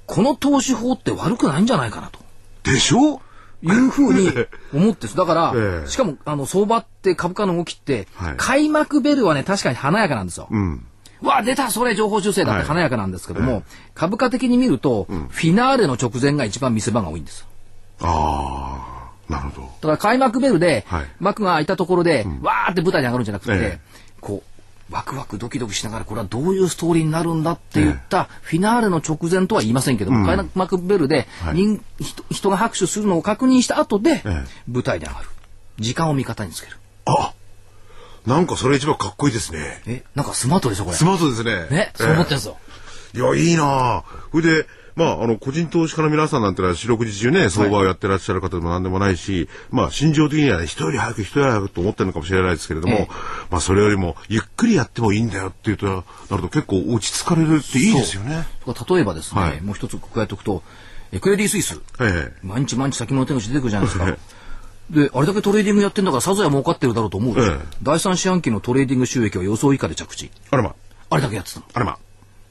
[0.06, 2.18] この投資法って悪くないんじゃないかなと。
[2.66, 3.20] えでしょ？
[3.64, 4.28] いうふうに
[4.74, 5.06] 思って。
[5.06, 5.88] だから、ええ。
[5.88, 8.34] しかも、あの、相場って株価の動きって、はい。
[8.36, 10.48] 開幕ベルはね、確かに華やかなんですよ。
[10.50, 10.84] うん。
[11.22, 12.62] わあ、出たそれ情報修正だっはい。
[12.64, 13.62] て華やかなんですけども、
[13.94, 17.40] 株価的に見ると、フィナーレの直前が一番見せ場が多いんです。
[17.40, 17.46] よ。
[18.00, 19.66] ああ、なるほど。
[19.66, 21.06] だから開幕ベルで、はい。
[21.20, 23.80] 幕が開いたところで、わーって舞台に上がるんじゃなくて、ええ。
[24.20, 24.42] こ
[24.90, 31.80] う、ワクワクドキドキしながら、これはどういうストーリーになるんだって言った、フィナーレの直前とは言いませんけども、開幕ベルで、はい。
[32.30, 34.44] 人が拍手するのを確認した後で、ええ。
[34.68, 35.28] 舞台に上がる。
[35.78, 36.76] 時間を味方につける。
[37.06, 37.32] あ
[38.26, 39.82] なんかそれ一番かっこいいですね。
[39.86, 41.04] え、なんかスマートでしょ、これス。
[41.04, 41.66] マートですね。
[41.70, 42.58] ね、そう思ってるんですよ。
[43.14, 53.08] いや、いいなあそれで、まあ、あの、個人投資家の皆さんなんてのは四六時中ね、相場をやってらっしゃる方でも何でもないし、まあ、心情的にはね、人より早く人より早くと思ってるのかもしれないですけれども、ええ
[53.50, 55.86] まあ、それよりも、ゆっくりやってもいいんだよっていうと、
[56.30, 58.46] なると結構落ち着かれるっていいですよね。
[58.66, 60.62] 例えばですね、はいもう一つ加えておくと、
[61.12, 61.80] えクレディ・スイス。
[62.00, 64.16] ええ毎日毎日先物手口出てくるじゃないですか。
[64.92, 70.30] で、あれだけトレーディングやってんだからさぞや儲かってるだろうと思うええ第三四半期のトレーディング収益は予想以下で着地。
[70.50, 70.74] あらま、
[71.08, 71.66] あれだけやってたの。
[71.72, 71.98] あらま。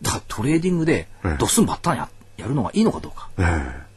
[0.01, 3.29] だからトレーディングでええドスンバッタンややるのがいいのかどうか。
[3.37, 3.43] え
[3.87, 3.91] え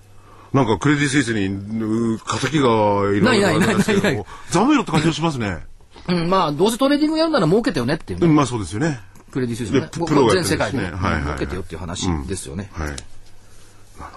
[0.55, 5.59] なんかクレディ・スイスに、う仇がいろいろないないないないないもざめろって感じがしますね。
[6.07, 9.01] うん、まあ、どうせトレーディングやるなら儲けてよねっていうまあそうですよね。
[9.33, 9.89] クレディ・スイスのね
[10.33, 12.71] 全世界でね儲けてよっていう話ですよね。
[12.73, 12.95] はい。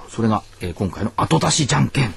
[0.09, 2.13] それが、えー今回の後出しじゃんけん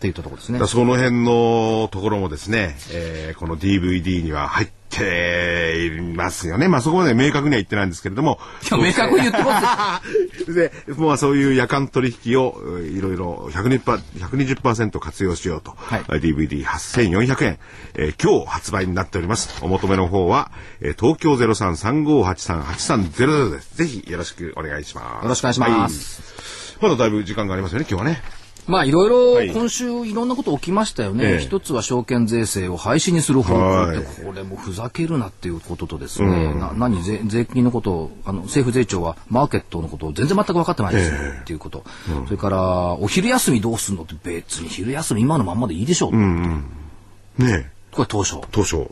[0.00, 0.66] ってええ言ったところですねだ。
[0.66, 6.66] その辺のところもですね、えーこの DVD には入っていますよね。
[6.68, 8.38] まあそこまで明確には言ってないんですけれども。
[8.62, 10.54] いや、明確に言ってますよ。
[10.54, 17.58] で、もうそういう夜間取引をえーいろいろ 120%, 120活用しようと、はい DVD8400 円、
[17.94, 19.50] えー今日発売になっております。
[19.62, 23.76] お求めの方は、えー東京0335838300です。
[23.76, 25.24] ぜひよろしくお願いします。
[25.24, 26.90] よろしくお願いしますはい。
[26.90, 28.39] まだだいぶ時間がありますよね、今日はね。
[28.66, 31.24] まあ、いろいはいろ今週いろんなこと起きましたよね。
[31.24, 41.84] ええ一つは証券税制を廃止にする方向はいって、これもふざけるなっていうこととですね、な何税、税金のことを、あの、政府税調はマーケットのことを全然全く分かってないですよ、っていうこと。
[42.26, 46.16] それから、お昼休みどうすんのって別に昼休み今のまんまでいいでしょう。
[46.16, 46.64] ね
[47.38, 48.40] え、これ当初。
[48.50, 48.76] 当初。
[48.76, 48.88] はい。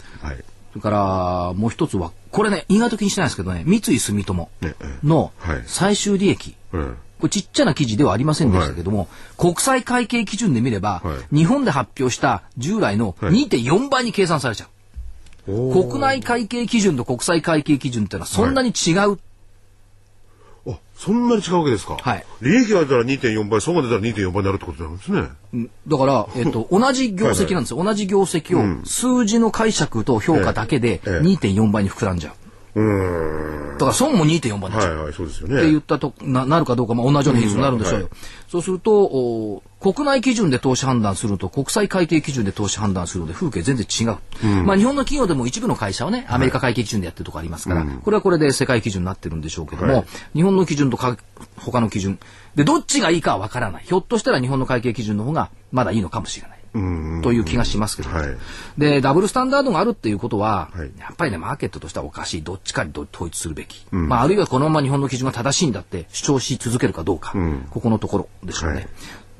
[0.72, 6.54] それから、もう一つは、これね、意外と気にしてないですけどね、三井住友ええのはい最終利益。
[6.72, 6.96] うん。
[7.18, 15.72] これちっちゃな記事ではありませんでしたけども、国際会計基準で見れば、は日本で発表した従来のはい2.4倍に計算されちゃう。
[15.72, 19.18] 国内会計基準と国際会計基準っていうのはそんなに違う。
[20.70, 21.96] あ、そんなに違うわけですか？
[22.00, 22.24] はい。
[22.42, 25.22] 利益が出たら2.4倍、損が出たら2.4倍になるってことなんですね。
[25.54, 27.82] うんだから、 えっと、同じ業績なんですよ。
[27.82, 32.32] 同じ業績を数字の解釈と評価だけでええ2.4倍に膨らんじゃう。
[32.32, 32.47] うーん。
[33.74, 34.94] だから損も2.4倍になっちゃう。
[34.96, 35.56] はいはい、そうですよね。
[35.56, 38.06] って言ったとななるかどうか、まあ、同じような比率になるんでしょうよ。
[38.06, 38.10] うん
[38.48, 50.06] そうするとお国内基準で投資判断するのと国際会計基準で投資判断するので風景全然違う、まあ、日本の企業でも一部の会社はねアメリカ会計基準でやってるとこありますから、これはこれで世界基準になってるんでしょうけども、はい。
[50.34, 51.18] 日本の基準とか
[51.58, 52.18] 他の基準。
[52.54, 53.84] でどっちがいいかは分からない。
[53.84, 56.57] ひょっとしたら日本の会計基準の方がまだいいのかもしれない。
[56.72, 58.36] という気がしますけど、はい。
[58.78, 60.90] でダブルスタンダードがあるっていうことは、はい。
[60.98, 62.42] やっぱりねマーケットとしてはおかしい。
[62.42, 67.34] どっちかにど統一するべき、まあ、あるいはこのまま日本の基準が正しいんだって主張し続けるかどうか、
[67.70, 68.88] ここのところでしょうね、はい。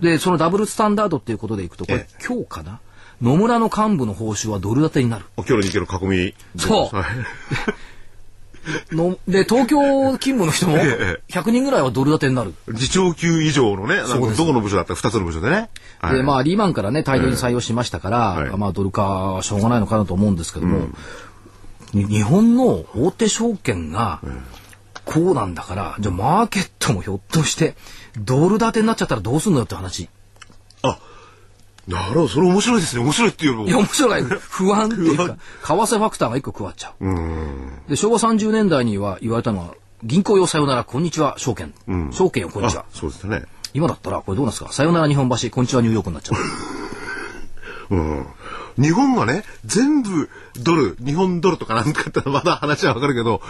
[0.01, 2.81] でそのダブルスタンダードっていうことでいくとこれえ今日かな
[3.21, 5.25] 野村の幹部の報酬はドル建てになる？
[5.37, 6.35] 今日の日経の囲み。
[6.57, 6.97] そう。
[6.97, 7.07] はい
[8.93, 9.79] ので東京
[10.19, 12.55] 勤務の人もえ100人ぐらいはドル建てになる。
[12.75, 15.71] 次長級以上のね、なんかどこの部署だったら2つの部署でね。
[15.99, 16.17] はい。
[16.17, 18.57] で、まあ、リーマンからね、大量に採用しましたから、はい。
[18.57, 20.89] まあ、ドル化はしょうがないのかなと思うんですけども、
[21.93, 24.21] に日本の大手証券が、
[25.05, 27.75] こうなんだから、じゃあマーケットもひょっとして、
[28.19, 30.09] ドル建てになっちゃったらどうすんのよって話。
[30.83, 30.99] あ、
[31.89, 33.03] なるほど、それ面白いですね。
[33.03, 33.81] 面白いっていうよりいや、も。
[33.83, 34.23] 面白い。
[34.23, 37.05] 不安っていうか、為替ファクターが一個加わっちゃう。
[37.89, 39.75] で、昭和30年代には言われたのは、
[40.05, 41.73] 銀行用さよなら、こんにちは、証券。
[42.13, 42.85] 証券よ、こんにちはあ。
[42.95, 43.43] そうですね。
[43.75, 44.71] 今だったら、これどうなんですか？
[44.73, 46.39] さよなら日本橋、こんにちは、ニューヨークになっちゃう。
[47.91, 48.27] うん。
[48.79, 50.29] 日本がね、全部
[50.61, 53.41] ドル、日本ドルとかなんかってまだ話はわかるけど、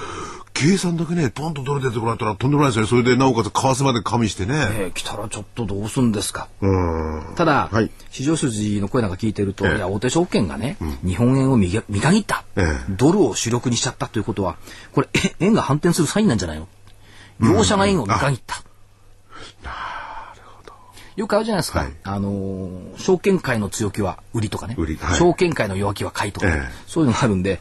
[0.54, 2.88] 計算だけね、ポンとドル出てこられたらとんでもないですよね。
[2.88, 4.54] それでなおかつ為替まで加味してね。
[4.56, 6.48] えー来たらちょっとどうすんですか。
[6.60, 7.34] うん。
[7.36, 14.56] ただ、はい市場筋の声なんか聞いてると、ええいや大手証券がね、日本円を見が見限った、ええドルを主力にしちゃったということは、
[14.92, 16.66] これ、え円が反転するサインなんじゃないの？
[17.40, 18.62] 業者が円を見限った。
[21.18, 21.80] よくあるじゃないですか。
[21.80, 24.76] はいあのー証券界の強気は売りとかね。
[24.78, 27.58] 売りはい証券界の弱気は買いとかね、ええそういうのがあるんで、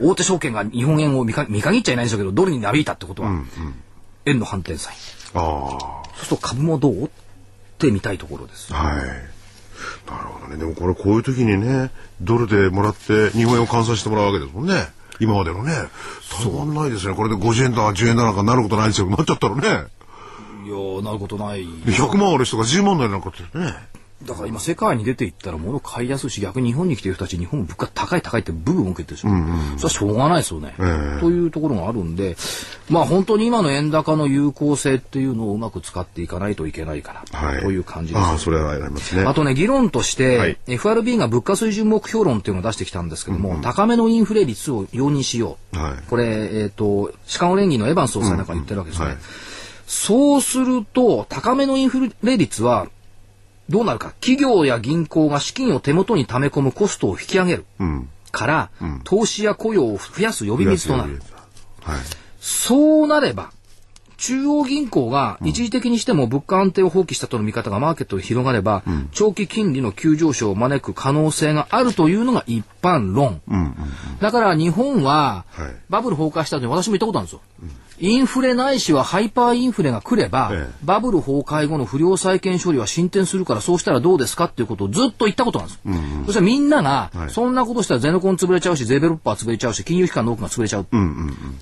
[0.00, 3.32] 大手証券が日本円を見か見限っちゃいないでしょうけど、ドルになびいたってことは、
[4.26, 4.98] 円の反転サイン。
[5.34, 7.08] あそうすると株もどうっ
[7.78, 8.72] て見たいところです。
[8.72, 8.76] あ。
[8.76, 8.96] はい。
[8.96, 10.56] なるほどね。
[10.56, 11.90] でもこれこういう時にね、
[12.20, 14.86] ドルでもらって日本円を換算してもらうわけですもんね。
[15.18, 15.72] 今までのね。
[16.42, 17.14] たまんないですね。
[17.14, 19.08] これで50円だか10円だなんかなることないですよ。
[19.08, 19.88] なっちゃったらね。
[20.64, 21.64] いやーなることない。
[21.64, 23.74] で100万ある人が10万なりなんかってね。
[24.24, 30.74] だから今世界に出ていったら物買いやすいし逆に日本に来てる人たち日本物価高い高いってブーブー受けてるでしょ、それはしょうがないですよね、
[31.20, 32.36] というところがあるんで
[32.90, 37.62] まあ本当に今の円高の有効性っていうのをうまく使っていかないといけないかな、はい。
[37.62, 39.24] という感じです、ああ、それはありますね。
[39.24, 45.78] あとね、議論として、はい FRB が物価水準目標論っていうのを出してきたんですけども、高めのインフレ率を容認しよう。
[45.78, 49.08] はいこれ、えっ、と、シカゴ連議のエヴァンス総裁なんか言ってるわけですね。
[49.08, 49.16] はい
[49.90, 52.86] そうすると、高めのインフレ率は、
[53.68, 54.12] どうなるか。
[54.20, 57.64] 企業や銀行が資金を手元に溜め込むコストを引き上げる。
[57.80, 58.08] うん。
[58.30, 58.70] から、
[59.02, 61.20] 投資や雇用を増やす呼び水となる。
[61.82, 61.98] はい。
[62.38, 63.50] そうなれば、
[64.16, 73.40] 中央銀行が一時的にしても物価安定を放棄したとの見方がマーケットで広がれば、長期金利の急上昇を招く可能性があるというのが一般論。
[74.20, 77.40] だから日本ははいバブル崩壊した後に私も言ったことあるんですよ。
[78.00, 80.74] インフレないしはハイパーインフレが来れば、ええ。
[80.82, 85.80] バブル崩壊後の不良債権処理は進展するからそうしたらどうですかっていうことをずっと言ったことなんです。
[86.26, 87.30] そしたらみんなが、はい。
[87.30, 90.86] そんなことしたらゼネコン潰れちゃうし、ゼベロッパー潰れちゃうし、金融機関の多くが潰れちゃう。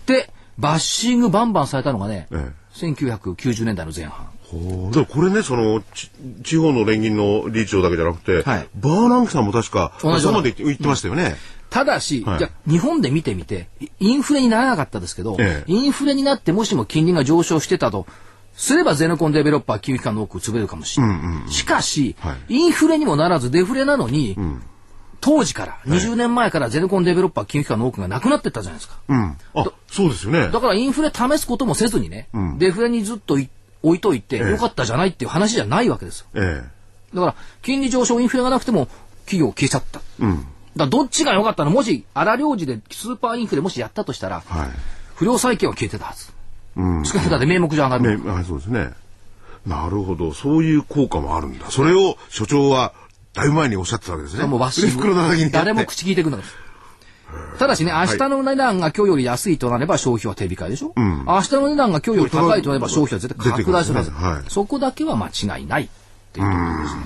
[0.07, 4.29] で、バッシングバンバンされたのがね、え1990年代の前半。
[4.43, 4.95] ほう。
[4.95, 6.11] だからこれね、その、ち
[6.43, 8.69] 地方の連銀の理事長だけじゃなくて、はい。
[8.77, 11.37] バーナンキさんも確か、同じまで言って言ってましたよね。
[11.71, 18.07] ただし、はいじゃあ日本で見てみて、イインフレにならなかったですけど、ええインフレになってもしも金利が上昇してたと、
[18.55, 21.53] すればゼネコンデベロッパー金融機関の多く潰れるかもしれない。
[21.53, 24.37] しかし、はいインフレにもならずデフレなのに、
[25.21, 28.99] 当時から、20年前からゼネコンデベロッパー金融機関の多くがなくなってったじゃないですか。
[29.09, 29.37] うん。
[29.55, 30.49] あ、そうですよね。
[30.49, 33.49] だからインフレ試すこともせずにね、デフレにずっとい
[33.83, 36.27] 置いといて、えよかったじゃないっていう話じゃないわけですよ。
[36.35, 36.63] え
[37.15, 38.89] だから、金利上昇、インフレがなくても、
[39.25, 40.01] 企業消えちゃった。
[40.21, 40.25] え。
[40.25, 40.47] うん。
[40.79, 41.71] だどっちが良かったの？
[41.71, 44.69] もし、荒領事でスーパーインフレもしやったとしたら、はい。
[45.17, 46.33] 不良債権は消えてたはず。
[46.77, 47.05] うん。
[47.05, 48.25] しかもだって名目上上がる。
[48.25, 48.91] ね、はい、そうですね。
[49.67, 50.33] なるほど。
[50.33, 51.71] そういう効果もあるんだ。
[51.71, 52.95] それを所長は、
[53.35, 54.47] だいぶ前におっしゃってたわけですね。
[54.47, 56.49] もうバッシング袋叩きにやって誰も口聞いてくんだから。
[57.59, 64.11] ただしね、明日の値段が今日より安いとなれば消費は手控えでしょ、明日の値段が今日より高いとなれば消費は絶対拡大するはず。
[64.11, 65.91] 出てきますねはいそこだけは間違いない
[66.45, 67.03] っていうところですね。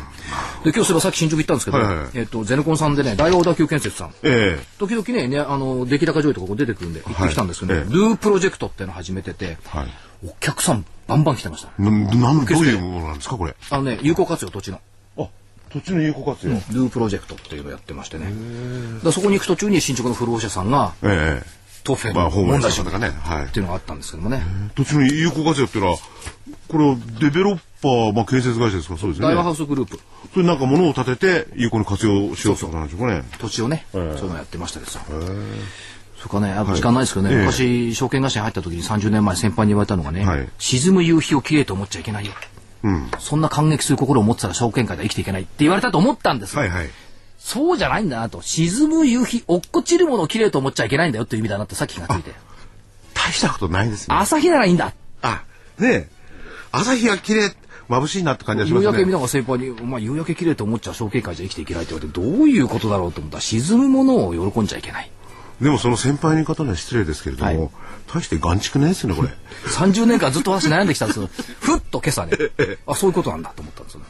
[0.65, 4.09] で、今日そういえばさっき新宿行ったんですけど、はいはいはいえっと、ゼネコンさんでね、大和小田急建設さん。
[4.23, 4.67] ええ。
[4.79, 9.89] 時々ねね、あの、出来高上位とかこう出てくるんで、行ってきたんですけど、ねはいええドゥープロジェクトっていうのを始めてて、はい。
[10.25, 11.71] お客さんバンバン来てました。
[11.83, 13.57] な、なん、どういうものなんですか、これ？
[13.71, 14.81] あのね、有効活用土地の。
[15.19, 15.29] あ、
[15.73, 16.53] 土地の有効活用。
[16.53, 18.33] ドゥープロジェクトっていうのをやってましてね。
[19.03, 21.63] だそこに行く途中に新宿の不老者さんが、ええ。
[21.83, 23.09] トフェまあ、ホームラン問題集とかね。
[23.09, 23.59] はいって。
[23.59, 24.41] いうのがあったんですけどもね。
[24.77, 25.99] 土地の有効活用っていうのは、
[26.69, 29.53] これをデベロッパー、まあ、建設会社ですか、そうですよ大和ハね。
[29.55, 29.99] ウスグループ、
[30.33, 33.25] それなんか物を建てて、有効に活用しようとなんでしょうかね。
[33.39, 35.03] 土地をね、ええそういうのやってましたですよ。
[36.23, 42.33] それからね、あと時間ないですけどね、ええ昔、証券会社に入った時に30年前先輩に言われたのがね、はい沈む夕日をきれいと思っちゃいけないよ。
[42.85, 43.11] うん。
[43.19, 46.61] そんな感激する心を持ってたら証券会では生きていけないって言われたと思ったんですよ。
[46.61, 46.91] はいはい。
[47.39, 48.41] そうじゃないんだなと。
[48.41, 52.33] 沈む夕日、落っこちるものをきれいと思っちゃいけないんだよっていう意味だなってさっき気がついて。
[53.15, 54.17] 大したことないですね。
[54.17, 54.95] 朝日ならいいんだ。
[55.23, 55.43] あ、
[55.79, 56.09] ねえ。
[56.71, 57.55] 朝日が綺麗、
[57.89, 58.89] 眩しいなって感じがしますね。
[58.91, 65.11] 夕焼け見ながら先輩に、お前夕焼け綺麗と思っちゃ証券会じゃ生きていけないって言われて、どういうことだろうと思ったら、沈むものを喜んじゃいけない。
[65.61, 67.71] でもその先輩の方には失礼ですけれども、はい
[68.13, 69.29] 大して眼蓄ないですよね、これ。
[69.71, 71.31] 30年間ずっと私悩んできたんですよ。
[71.61, 72.33] ふっと今朝ね、
[72.87, 74.07] あ、そういうことなんだと思ったんですよね。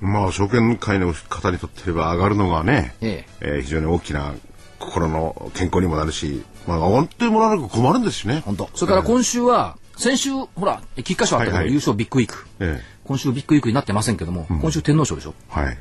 [0.00, 4.34] まあ、証券会の方にとってれば上がるのがね、ええー非常に大きな
[4.78, 8.42] 心の健康にもなるし、まあ、上がってもらわなきゃ困るんですしね。
[8.44, 8.68] 本当。
[8.74, 12.46] それから今週は、先週、ほら、菊花賞あったけど、優勝ビッグウィーク。
[12.60, 15.34] え今週ビッグウィークになってませんけども、今週天皇賞でしょ？
[15.56, 15.78] えはい。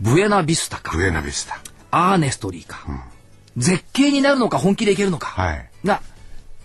[0.00, 1.58] ブエナビスタかブ、エナビスタ。
[1.90, 2.80] アーネストリーか、
[3.56, 5.70] 絶景になるのか本気でいけるのか、はい。
[5.84, 6.02] が、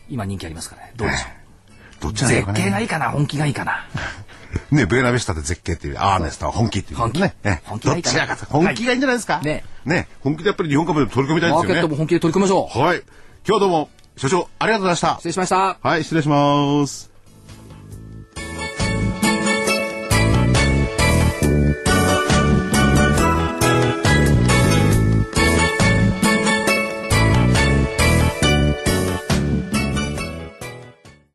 [0.10, 0.94] 今人気ありますからね。
[0.98, 2.04] どうでしょう？
[2.04, 3.86] どっちね絶景がいいかな本気がいいかな
[4.72, 7.36] ね、ブエナビスタで絶景っていう、アーネスタは本気っていう、本気ね。
[7.44, 9.40] ええ本気がいいかな本気がいいんじゃないですか？
[9.42, 10.08] ねね。
[10.22, 11.96] 本気でやっぱり日本株で取り込みたいですよねマーケットも。
[11.96, 12.84] 本気で取り組みましょう。
[12.84, 12.98] はい。
[12.98, 13.06] 今
[13.46, 15.28] 日はどうも、所長、ありがとうございました失。
[15.30, 15.78] 礼しました。
[15.82, 17.11] はい、失礼します。